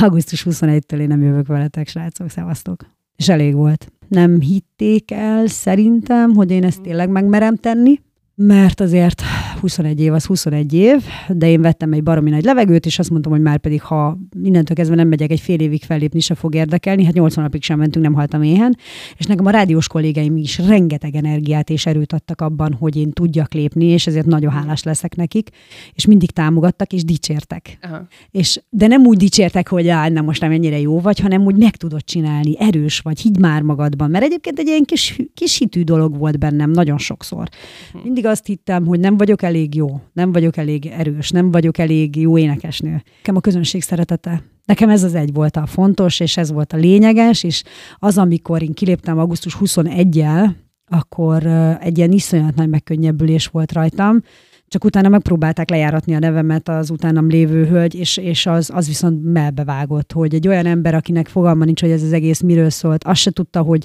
augusztus 0.00 0.46
21-től 0.50 1.00
én 1.00 1.06
nem 1.06 1.22
jövök 1.22 1.46
veletek, 1.46 1.88
srácok, 1.88 2.30
szevasztok. 2.30 2.86
És 3.16 3.28
elég 3.28 3.54
volt. 3.54 3.92
Nem 4.08 4.40
hitték 4.40 5.10
el 5.10 5.46
szerintem, 5.46 6.34
hogy 6.34 6.50
én 6.50 6.64
ezt 6.64 6.80
tényleg 6.80 7.08
megmerem 7.08 7.56
tenni, 7.56 8.00
mert 8.34 8.80
azért 8.80 9.22
21 9.64 10.00
év 10.00 10.12
az 10.12 10.24
21 10.24 10.74
év, 10.74 11.04
de 11.28 11.48
én 11.48 11.60
vettem 11.60 11.92
egy 11.92 12.02
baromi 12.02 12.30
nagy 12.30 12.44
levegőt, 12.44 12.86
és 12.86 12.98
azt 12.98 13.10
mondtam, 13.10 13.32
hogy 13.32 13.40
már 13.40 13.58
pedig, 13.58 13.82
ha 13.82 14.18
innentől 14.42 14.76
kezdve 14.76 14.96
nem 14.96 15.08
megyek 15.08 15.30
egy 15.30 15.40
fél 15.40 15.60
évig 15.60 15.82
fellépni, 15.82 16.20
se 16.20 16.34
fog 16.34 16.54
érdekelni, 16.54 17.04
hát 17.04 17.14
80 17.14 17.44
napig 17.44 17.62
sem 17.62 17.78
mentünk, 17.78 18.04
nem 18.04 18.14
haltam 18.14 18.42
éhen, 18.42 18.76
és 19.16 19.24
nekem 19.26 19.46
a 19.46 19.50
rádiós 19.50 19.88
kollégáim 19.88 20.36
is 20.36 20.58
rengeteg 20.58 21.14
energiát 21.14 21.70
és 21.70 21.86
erőt 21.86 22.12
adtak 22.12 22.40
abban, 22.40 22.72
hogy 22.72 22.96
én 22.96 23.10
tudjak 23.10 23.52
lépni, 23.52 23.84
és 23.84 24.06
ezért 24.06 24.26
nagyon 24.26 24.52
hálás 24.52 24.82
leszek 24.82 25.16
nekik, 25.16 25.48
és 25.92 26.06
mindig 26.06 26.30
támogattak 26.30 26.92
és 26.92 27.04
dicsértek. 27.04 27.78
Aha. 27.82 28.06
És, 28.30 28.60
de 28.70 28.86
nem 28.86 29.06
úgy 29.06 29.16
dicsértek, 29.16 29.68
hogy 29.68 29.88
áll, 29.88 30.10
nem 30.10 30.24
most 30.24 30.40
nem 30.40 30.50
ennyire 30.50 30.80
jó 30.80 31.00
vagy, 31.00 31.18
hanem 31.20 31.44
úgy 31.44 31.56
meg 31.56 31.76
tudod 31.76 32.04
csinálni, 32.04 32.54
erős 32.58 33.00
vagy, 33.00 33.20
higgy 33.20 33.38
már 33.38 33.62
magadban, 33.62 34.10
mert 34.10 34.24
egyébként 34.24 34.58
egy 34.58 34.66
ilyen 34.66 34.84
kis, 34.84 35.20
kis 35.34 35.58
hitű 35.58 35.82
dolog 35.82 36.18
volt 36.18 36.38
bennem 36.38 36.70
nagyon 36.70 36.98
sokszor. 36.98 37.48
Hm. 37.92 37.98
Mindig 38.02 38.26
azt 38.26 38.46
hittem, 38.46 38.86
hogy 38.86 39.00
nem 39.00 39.16
vagyok 39.16 39.42
elég 39.54 39.74
jó, 39.74 40.00
nem 40.12 40.32
vagyok 40.32 40.56
elég 40.56 40.86
erős, 40.86 41.30
nem 41.30 41.50
vagyok 41.50 41.78
elég 41.78 42.16
jó 42.16 42.38
énekesnő. 42.38 43.02
Nekem 43.16 43.36
a 43.36 43.40
közönség 43.40 43.82
szeretete. 43.82 44.42
Nekem 44.64 44.88
ez 44.88 45.02
az 45.02 45.14
egy 45.14 45.32
volt 45.32 45.56
a 45.56 45.66
fontos, 45.66 46.20
és 46.20 46.36
ez 46.36 46.52
volt 46.52 46.72
a 46.72 46.76
lényeges, 46.76 47.42
és 47.42 47.62
az, 47.98 48.18
amikor 48.18 48.62
én 48.62 48.72
kiléptem 48.72 49.18
augusztus 49.18 49.56
21-jel, 49.60 50.50
akkor 50.86 51.46
egy 51.80 51.98
ilyen 51.98 52.12
iszonyat 52.12 52.54
nagy 52.54 52.68
megkönnyebbülés 52.68 53.46
volt 53.46 53.72
rajtam, 53.72 54.22
csak 54.68 54.84
utána 54.84 55.08
megpróbálták 55.08 55.70
lejáratni 55.70 56.14
a 56.14 56.18
nevemet 56.18 56.68
az 56.68 56.90
utánam 56.90 57.28
lévő 57.28 57.66
hölgy, 57.66 57.94
és, 57.94 58.16
és 58.16 58.46
az, 58.46 58.70
az 58.74 58.86
viszont 58.86 59.24
melbevágott, 59.24 60.12
hogy 60.12 60.34
egy 60.34 60.48
olyan 60.48 60.66
ember, 60.66 60.94
akinek 60.94 61.28
fogalma 61.28 61.64
nincs, 61.64 61.80
hogy 61.80 61.90
ez 61.90 62.02
az 62.02 62.12
egész 62.12 62.40
miről 62.40 62.70
szólt, 62.70 63.04
azt 63.04 63.20
se 63.20 63.30
tudta, 63.30 63.62
hogy 63.62 63.84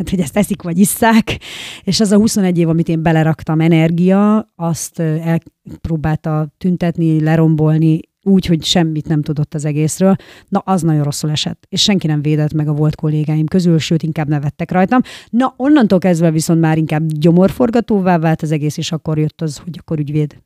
hát, 0.00 0.10
hogy 0.10 0.20
ezt 0.20 0.36
eszik 0.36 0.62
vagy 0.62 0.78
isszák, 0.78 1.40
és 1.82 2.00
az 2.00 2.12
a 2.12 2.16
21 2.16 2.58
év, 2.58 2.68
amit 2.68 2.88
én 2.88 3.02
beleraktam 3.02 3.60
energia, 3.60 4.52
azt 4.56 4.98
elpróbálta 5.00 6.54
tüntetni, 6.58 7.20
lerombolni, 7.20 8.00
úgy, 8.22 8.46
hogy 8.46 8.64
semmit 8.64 9.08
nem 9.08 9.22
tudott 9.22 9.54
az 9.54 9.64
egészről, 9.64 10.16
na 10.48 10.58
az 10.58 10.82
nagyon 10.82 11.02
rosszul 11.02 11.30
esett. 11.30 11.66
És 11.68 11.82
senki 11.82 12.06
nem 12.06 12.22
védett 12.22 12.52
meg 12.52 12.68
a 12.68 12.72
volt 12.72 12.94
kollégáim 12.94 13.46
közül, 13.46 13.78
sőt, 13.78 14.02
inkább 14.02 14.28
nevettek 14.28 14.70
rajtam. 14.70 15.00
Na, 15.30 15.54
onnantól 15.56 15.98
kezdve 15.98 16.30
viszont 16.30 16.60
már 16.60 16.78
inkább 16.78 17.06
gyomorforgatóvá 17.06 18.18
vált 18.18 18.42
az 18.42 18.52
egész, 18.52 18.76
és 18.76 18.92
akkor 18.92 19.18
jött 19.18 19.40
az, 19.40 19.56
hogy 19.56 19.76
akkor 19.78 19.98
ügyvéd. 19.98 20.36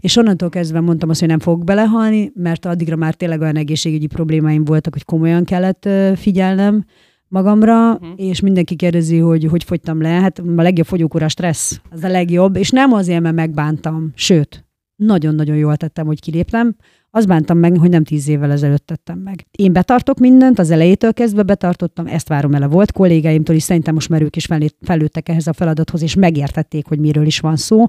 És 0.00 0.16
onnantól 0.16 0.48
kezdve 0.48 0.80
mondtam 0.80 1.08
azt, 1.08 1.20
hogy 1.20 1.28
nem 1.28 1.38
fogok 1.38 1.64
belehalni, 1.64 2.32
mert 2.34 2.66
addigra 2.66 2.96
már 2.96 3.14
tényleg 3.14 3.40
olyan 3.40 3.56
egészségügyi 3.56 4.06
problémáim 4.06 4.64
voltak, 4.64 4.92
hogy 4.92 5.04
komolyan 5.04 5.44
kellett 5.44 5.88
figyelnem, 6.14 6.84
magamra, 7.32 7.92
uh-huh. 7.92 8.08
és 8.16 8.40
mindenki 8.40 8.76
kérdezi, 8.76 9.18
hogy 9.18 9.44
hogy 9.44 9.64
fogytam 9.64 10.00
le. 10.00 10.08
Hát 10.08 10.38
a 10.38 10.62
legjobb 10.62 10.86
fogyókúra 10.86 11.28
stressz, 11.28 11.80
az 11.90 12.04
a 12.04 12.08
legjobb, 12.08 12.56
és 12.56 12.70
nem 12.70 12.92
azért, 12.92 13.20
mert 13.20 13.34
megbántam, 13.34 14.12
sőt, 14.14 14.64
nagyon-nagyon 14.96 15.56
jól 15.56 15.76
tettem, 15.76 16.06
hogy 16.06 16.20
kiléptem. 16.20 16.76
Azt 17.10 17.26
bántam 17.26 17.58
meg, 17.58 17.76
hogy 17.76 17.90
nem 17.90 18.04
tíz 18.04 18.28
évvel 18.28 18.50
ezelőtt 18.50 18.86
tettem 18.86 19.18
meg. 19.18 19.46
Én 19.50 19.72
betartok 19.72 20.18
mindent, 20.18 20.58
az 20.58 20.70
elejétől 20.70 21.12
kezdve 21.12 21.42
betartottam, 21.42 22.06
ezt 22.06 22.28
várom 22.28 22.54
el 22.54 22.62
a 22.62 22.68
volt 22.68 22.92
kollégáimtól, 22.92 23.54
és 23.54 23.62
szerintem 23.62 23.94
most 23.94 24.08
már 24.08 24.22
ők 24.22 24.36
is 24.36 24.48
felőttek 24.80 25.28
ehhez 25.28 25.46
a 25.46 25.52
feladathoz, 25.52 26.02
és 26.02 26.14
megértették, 26.14 26.86
hogy 26.86 26.98
miről 26.98 27.26
is 27.26 27.40
van 27.40 27.56
szó. 27.56 27.86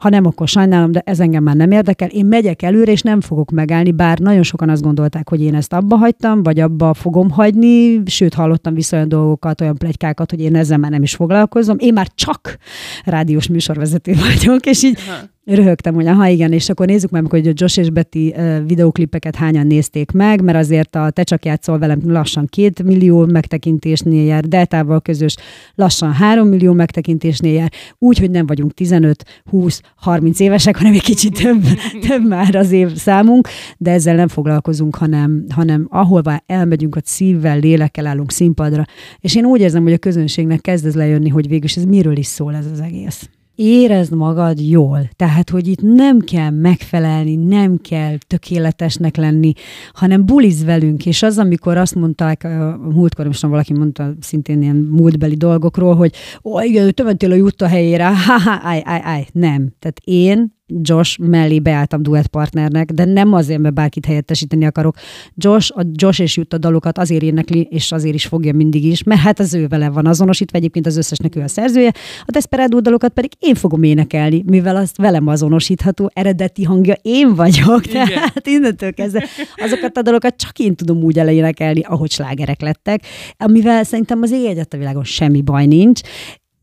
Ha 0.00 0.08
nem, 0.08 0.26
akkor 0.26 0.48
sajnálom, 0.48 0.92
de 0.92 1.02
ez 1.04 1.20
engem 1.20 1.42
már 1.42 1.56
nem 1.56 1.70
érdekel. 1.70 2.08
Én 2.08 2.26
megyek 2.26 2.62
előre, 2.62 2.92
és 2.92 3.02
nem 3.02 3.20
fogok 3.20 3.50
megállni, 3.50 3.92
bár 3.92 4.18
nagyon 4.18 4.42
sokan 4.42 4.68
azt 4.68 4.82
gondolták, 4.82 5.28
hogy 5.28 5.40
én 5.42 5.54
ezt 5.54 5.72
abba 5.72 5.96
hagytam, 5.96 6.42
vagy 6.42 6.60
abba 6.60 6.94
fogom 6.94 7.30
hagyni, 7.30 8.02
sőt, 8.06 8.34
hallottam 8.34 8.74
vissza 8.74 8.96
olyan 8.96 9.08
dolgokat, 9.08 9.60
olyan 9.60 9.76
plegykákat, 9.76 10.30
hogy 10.30 10.40
én 10.40 10.56
ezzel 10.56 10.78
már 10.78 10.90
nem 10.90 11.02
is 11.02 11.14
foglalkozom. 11.14 11.76
Én 11.78 11.92
már 11.92 12.08
csak 12.14 12.56
rádiós 13.04 13.48
műsorvezető 13.48 14.14
vagyok, 14.28 14.66
és 14.66 14.82
így 14.82 14.98
Aha 15.08 15.28
röhögtem, 15.54 15.94
hogy 15.94 16.06
aha, 16.06 16.26
igen, 16.26 16.52
és 16.52 16.68
akkor 16.68 16.86
nézzük 16.86 17.10
meg, 17.10 17.26
hogy 17.26 17.48
a 17.48 17.52
Josh 17.54 17.78
és 17.78 17.90
Betty 17.90 18.34
videóklipeket 18.66 19.36
hányan 19.36 19.66
nézték 19.66 20.10
meg, 20.10 20.42
mert 20.42 20.58
azért 20.58 20.96
a 20.96 21.10
Te 21.10 21.22
csak 21.22 21.44
játszol 21.44 21.78
velem 21.78 22.00
lassan 22.04 22.46
két 22.46 22.82
millió 22.82 23.26
megtekintésnél 23.26 24.24
jár, 24.24 24.44
Deltával 24.44 25.00
közös 25.00 25.36
lassan 25.74 26.12
három 26.12 26.48
millió 26.48 26.72
megtekintésnél 26.72 27.52
jár, 27.52 27.72
úgy, 27.98 28.18
hogy 28.18 28.30
nem 28.30 28.46
vagyunk 28.46 28.74
15, 28.74 29.24
20, 29.50 29.80
30 29.96 30.40
évesek, 30.40 30.76
hanem 30.76 30.92
egy 30.92 31.02
kicsit 31.02 31.42
több, 31.42 31.62
több 32.08 32.28
már 32.28 32.54
az 32.54 32.72
év 32.72 32.94
számunk, 32.94 33.48
de 33.78 33.90
ezzel 33.90 34.14
nem 34.14 34.28
foglalkozunk, 34.28 34.96
hanem, 34.96 35.44
hanem 35.48 35.86
ahová 35.90 36.42
elmegyünk, 36.46 36.96
a 36.96 37.00
szívvel, 37.04 37.58
lélekkel 37.58 38.06
állunk 38.06 38.30
színpadra, 38.30 38.84
és 39.18 39.36
én 39.36 39.44
úgy 39.44 39.60
érzem, 39.60 39.82
hogy 39.82 39.92
a 39.92 39.98
közönségnek 39.98 40.60
kezd 40.60 40.86
ez 40.86 40.94
lejönni, 40.94 41.28
hogy 41.28 41.48
végül 41.48 41.68
ez 41.76 41.84
miről 41.84 42.16
is 42.16 42.26
szól 42.26 42.54
ez 42.54 42.66
az 42.72 42.80
egész 42.80 43.28
érezd 43.60 44.14
magad 44.14 44.60
jól. 44.60 45.08
Tehát, 45.16 45.50
hogy 45.50 45.68
itt 45.68 45.80
nem 45.82 46.18
kell 46.18 46.50
megfelelni, 46.50 47.36
nem 47.36 47.76
kell 47.76 48.16
tökéletesnek 48.26 49.16
lenni, 49.16 49.52
hanem 49.92 50.26
buliz 50.26 50.64
velünk. 50.64 51.06
És 51.06 51.22
az, 51.22 51.38
amikor 51.38 51.76
azt 51.76 51.94
mondták, 51.94 52.48
múltkor 52.92 53.26
most 53.26 53.42
valaki 53.42 53.72
mondta 53.72 54.12
szintén 54.20 54.62
ilyen 54.62 54.76
múltbeli 54.76 55.34
dolgokról, 55.34 55.94
hogy 55.94 56.14
ó, 56.44 56.60
igen, 56.60 56.94
te 56.94 57.02
mentél 57.02 57.32
a 57.32 57.34
jutta 57.34 57.66
helyére, 57.66 58.06
ha, 58.26 58.38
ha, 58.38 58.60
áj, 58.62 58.82
áj, 58.84 59.00
áj. 59.04 59.26
Nem. 59.32 59.68
Tehát 59.78 60.00
én 60.04 60.58
Josh 60.82 61.18
mellé 61.18 61.58
beálltam 61.58 62.02
duett 62.02 62.26
partnernek, 62.26 62.90
de 62.90 63.04
nem 63.04 63.32
azért, 63.32 63.60
mert 63.60 63.74
bárkit 63.74 64.06
helyettesíteni 64.06 64.66
akarok. 64.66 64.96
Josh, 65.34 65.78
a 65.78 65.82
Josh 65.92 66.20
és 66.20 66.36
Jutta 66.36 66.58
dalokat 66.58 66.98
azért 66.98 67.22
énekli, 67.22 67.68
és 67.70 67.92
azért 67.92 68.14
is 68.14 68.26
fogja 68.26 68.52
mindig 68.52 68.84
is, 68.84 69.02
mert 69.02 69.20
hát 69.20 69.38
az 69.38 69.54
ő 69.54 69.66
vele 69.66 69.88
van 69.90 70.06
azonosítva, 70.06 70.58
egyébként 70.58 70.86
az 70.86 70.96
összesnek 70.96 71.36
ő 71.36 71.40
a 71.40 71.48
szerzője. 71.48 71.92
A 72.24 72.30
Desperado 72.30 72.80
dalokat 72.80 73.12
pedig 73.12 73.30
én 73.38 73.54
fogom 73.54 73.82
énekelni, 73.82 74.42
mivel 74.46 74.76
azt 74.76 74.96
velem 74.96 75.26
azonosítható 75.26 76.10
eredeti 76.12 76.62
hangja 76.62 76.94
én 77.02 77.34
vagyok. 77.34 77.86
Igen. 77.86 78.06
Tehát 78.06 78.46
innentől 78.46 78.92
kezdve 78.92 79.26
azokat 79.56 79.96
a 79.96 80.02
dalokat 80.02 80.36
csak 80.36 80.58
én 80.58 80.74
tudom 80.74 81.02
úgy 81.02 81.18
elénekelni, 81.18 81.80
ahogy 81.80 82.10
slágerek 82.10 82.60
lettek, 82.60 83.02
amivel 83.36 83.84
szerintem 83.84 84.22
az 84.22 84.30
éj 84.30 84.58
a 84.70 84.76
világon 84.76 85.04
semmi 85.04 85.42
baj 85.42 85.66
nincs, 85.66 86.00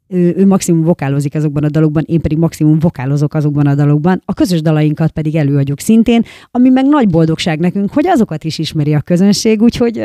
ő, 0.07 0.33
ő 0.37 0.45
maximum 0.45 0.81
vokálozik 0.81 1.35
azokban 1.35 1.63
a 1.63 1.69
dalokban, 1.69 2.03
én 2.07 2.21
pedig 2.21 2.37
maximum 2.37 2.79
vokálozok 2.79 3.33
azokban 3.33 3.67
a 3.67 3.75
dalokban, 3.75 4.21
a 4.25 4.33
közös 4.33 4.61
dalainkat 4.61 5.11
pedig 5.11 5.35
előadjuk 5.35 5.79
szintén, 5.79 6.23
ami 6.51 6.69
meg 6.69 6.85
nagy 6.85 7.09
boldogság 7.09 7.59
nekünk, 7.59 7.93
hogy 7.93 8.07
azokat 8.07 8.43
is 8.43 8.57
ismeri 8.57 8.93
a 8.93 9.01
közönség, 9.01 9.61
úgyhogy 9.61 9.97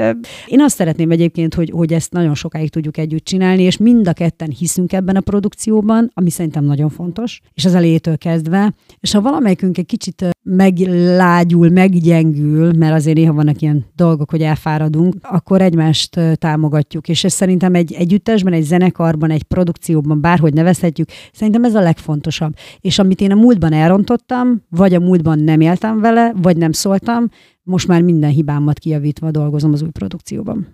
én 0.46 0.60
azt 0.60 0.76
szeretném 0.76 1.10
egyébként, 1.10 1.54
hogy, 1.54 1.70
hogy 1.70 1.92
ezt 1.92 2.12
nagyon 2.12 2.34
sokáig 2.34 2.70
tudjuk 2.70 2.96
együtt 2.96 3.24
csinálni, 3.24 3.62
és 3.62 3.76
mind 3.76 4.08
a 4.08 4.12
ketten 4.12 4.50
hiszünk 4.58 4.92
ebben 4.92 5.16
a 5.16 5.20
produkcióban, 5.20 6.10
ami 6.14 6.30
szerintem 6.30 6.64
nagyon 6.64 6.88
fontos, 6.88 7.40
és 7.54 7.64
az 7.64 7.74
elejétől 7.74 8.18
kezdve, 8.18 8.74
és 9.00 9.12
ha 9.12 9.20
valamelyikünk 9.20 9.78
egy 9.78 9.86
kicsit 9.86 10.31
meglágyul, 10.42 11.68
meggyengül, 11.68 12.72
mert 12.72 12.94
azért 12.94 13.16
néha 13.16 13.32
vannak 13.32 13.60
ilyen 13.60 13.84
dolgok, 13.96 14.30
hogy 14.30 14.42
elfáradunk, 14.42 15.14
akkor 15.20 15.60
egymást 15.60 16.20
támogatjuk, 16.34 17.08
és 17.08 17.24
ez 17.24 17.32
szerintem 17.32 17.74
egy 17.74 17.92
együttesben, 17.92 18.52
egy 18.52 18.64
zenekarban, 18.64 19.30
egy 19.30 19.42
produkció 19.42 19.92
reflexióban, 19.92 20.20
bárhogy 20.20 20.54
nevezhetjük, 20.54 21.08
szerintem 21.32 21.64
ez 21.64 21.74
a 21.74 21.80
legfontosabb. 21.80 22.54
És 22.80 22.98
amit 22.98 23.20
én 23.20 23.30
a 23.30 23.34
múltban 23.34 23.72
elrontottam, 23.72 24.62
vagy 24.68 24.94
a 24.94 25.00
múltban 25.00 25.38
nem 25.38 25.60
éltem 25.60 26.00
vele, 26.00 26.32
vagy 26.42 26.56
nem 26.56 26.72
szóltam, 26.72 27.28
most 27.62 27.88
már 27.88 28.02
minden 28.02 28.30
hibámat 28.30 28.78
kijavítva 28.78 29.30
dolgozom 29.30 29.72
az 29.72 29.82
új 29.82 29.90
produkcióban. 29.90 30.66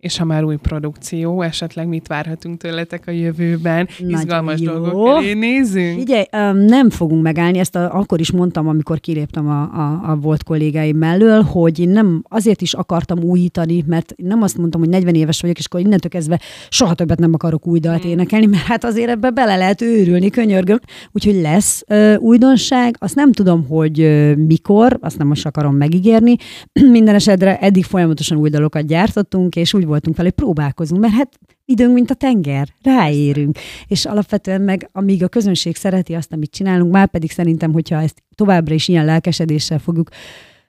És 0.00 0.18
ha 0.18 0.24
már 0.24 0.44
új 0.44 0.56
produkció, 0.56 1.42
esetleg 1.42 1.88
mit 1.88 2.06
várhatunk 2.06 2.60
tőletek 2.60 3.02
a 3.06 3.10
jövőben? 3.10 3.88
Nagyon 3.98 4.20
Izgalmas 4.20 4.60
jó. 4.60 4.72
dolgok 4.72 5.16
elé 5.16 5.32
nézünk? 5.32 5.98
Figyelj, 5.98 6.24
nem 6.66 6.90
fogunk 6.90 7.22
megállni, 7.22 7.58
ezt 7.58 7.76
a, 7.76 7.94
akkor 7.94 8.20
is 8.20 8.30
mondtam, 8.30 8.68
amikor 8.68 9.00
kiléptem 9.00 9.48
a, 9.48 9.62
a, 9.62 10.10
a 10.10 10.16
volt 10.16 10.42
kollégáim 10.42 10.96
mellől, 10.96 11.42
hogy 11.42 11.78
én 11.78 11.88
nem 11.88 12.22
azért 12.28 12.62
is 12.62 12.74
akartam 12.74 13.18
újítani, 13.18 13.84
mert 13.86 14.14
nem 14.16 14.42
azt 14.42 14.58
mondtam, 14.58 14.80
hogy 14.80 14.90
40 14.90 15.14
éves 15.14 15.40
vagyok, 15.40 15.58
és 15.58 15.64
akkor 15.64 15.80
innentől 15.80 16.10
kezdve 16.10 16.40
soha 16.68 16.94
többet 16.94 17.18
nem 17.18 17.34
akarok 17.34 17.66
új 17.66 17.78
dalt 17.78 18.06
mm. 18.06 18.08
énekelni, 18.08 18.46
mert 18.46 18.64
hát 18.64 18.84
azért 18.84 19.10
ebbe 19.10 19.30
bele 19.30 19.56
lehet 19.56 19.82
őrülni, 19.82 20.30
könyörgöm. 20.30 20.78
Úgyhogy 21.12 21.40
lesz 21.40 21.82
ö, 21.86 22.14
újdonság, 22.16 22.96
azt 22.98 23.14
nem 23.14 23.32
tudom, 23.32 23.66
hogy 23.66 24.00
ö, 24.00 24.34
mikor, 24.34 24.98
azt 25.00 25.18
nem 25.18 25.26
most 25.26 25.46
akarom 25.46 25.76
megígérni. 25.76 26.36
Minden 26.90 27.14
esetre 27.14 27.58
eddig 27.58 27.84
folyamatosan 27.84 28.38
új 28.38 28.48
dalokat 28.48 28.86
gyártottunk, 28.86 29.56
és 29.56 29.74
úgy 29.74 29.88
voltunk 29.90 30.16
vele, 30.16 30.28
hogy 30.28 30.44
próbálkozunk, 30.44 31.00
mert 31.00 31.14
hát 31.14 31.38
időnk, 31.64 31.94
mint 31.94 32.10
a 32.10 32.14
tenger, 32.14 32.68
ráérünk. 32.82 33.58
És 33.86 34.04
alapvetően 34.04 34.60
meg, 34.60 34.88
amíg 34.92 35.22
a 35.22 35.28
közönség 35.28 35.76
szereti 35.76 36.14
azt, 36.14 36.32
amit 36.32 36.50
csinálunk, 36.50 36.92
már 36.92 37.08
pedig 37.08 37.30
szerintem, 37.30 37.72
hogyha 37.72 38.00
ezt 38.00 38.22
továbbra 38.34 38.74
is 38.74 38.88
ilyen 38.88 39.04
lelkesedéssel 39.04 39.78
fogjuk 39.78 40.08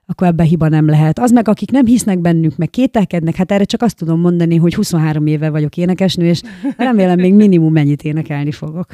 akkor 0.05 0.27
ebben 0.27 0.45
hiba 0.45 0.67
nem 0.67 0.85
lehet. 0.85 1.19
Az 1.19 1.31
meg, 1.31 1.47
akik 1.47 1.71
nem 1.71 1.85
hisznek 1.85 2.19
bennünk, 2.19 2.57
meg 2.57 2.69
kételkednek, 2.69 3.35
hát 3.35 3.51
erre 3.51 3.63
csak 3.63 3.81
azt 3.81 3.97
tudom 3.97 4.19
mondani, 4.19 4.55
hogy 4.55 4.73
23 4.73 5.25
éve 5.27 5.49
vagyok 5.49 5.77
énekesnő, 5.77 6.25
és 6.25 6.41
remélem 6.77 7.19
még 7.19 7.33
minimum 7.33 7.73
mennyit 7.73 8.03
énekelni 8.03 8.51
fogok. 8.51 8.85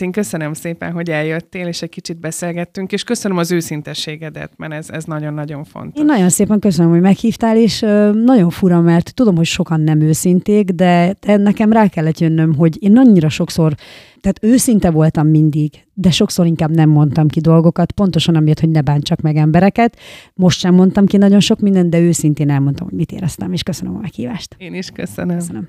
Én 0.00 0.12
köszönöm 0.12 0.52
szépen, 0.52 0.92
hogy 0.92 1.10
eljöttél, 1.10 1.66
és 1.66 1.82
egy 1.82 1.88
kicsit 1.88 2.20
beszélgettünk, 2.20 2.92
és 2.92 3.04
köszönöm 3.04 3.36
az 3.36 3.52
őszintességedet, 3.52 4.52
mert 4.56 4.72
ez, 4.72 4.90
ez 4.90 5.04
nagyon-nagyon 5.04 5.64
fontos. 5.64 6.00
Én 6.00 6.06
nagyon 6.06 6.28
szépen 6.28 6.58
köszönöm, 6.58 6.90
hogy 6.90 7.00
meghívtál, 7.00 7.56
és 7.56 7.80
nagyon 8.24 8.50
fura, 8.50 8.80
mert 8.80 9.14
tudom, 9.14 9.36
hogy 9.36 9.46
sokan 9.46 9.80
nem 9.80 10.00
őszinték, 10.00 10.70
de 10.70 11.14
nekem 11.26 11.72
rá 11.72 11.88
kellett 11.88 12.18
jönnöm, 12.18 12.54
hogy 12.54 12.82
én 12.82 12.96
annyira 12.96 13.28
sokszor, 13.28 13.74
tehát 14.20 14.38
őszinte 14.42 14.90
voltam 14.90 15.26
mindig, 15.26 15.72
de 15.94 16.10
sokszor 16.10 16.46
inkább 16.46 16.70
nem 16.74 16.88
mondtam 16.88 17.28
ki 17.28 17.40
dolgokat, 17.40 17.92
pontosan 17.92 18.34
amiatt, 18.34 18.60
hogy 18.60 18.70
ne 18.70 18.80
bántsak 18.80 19.20
meg 19.20 19.36
embereket. 19.36 19.96
Most 20.34 20.58
sem 20.58 20.74
mondtam 20.74 21.06
ki 21.06 21.16
nagyon 21.16 21.40
sok 21.40 21.60
mindent, 21.60 21.90
de 21.90 21.98
őszintén 22.00 22.50
elmondtam, 22.50 22.86
hogy 22.86 22.96
mit 22.96 23.12
éreztem, 23.12 23.52
és 23.52 23.62
köszönöm 23.62 23.96
a 23.96 24.00
meghívást. 24.00 24.54
Én 24.58 24.74
is 24.74 24.90
köszönöm. 24.90 25.36
köszönöm. 25.36 25.68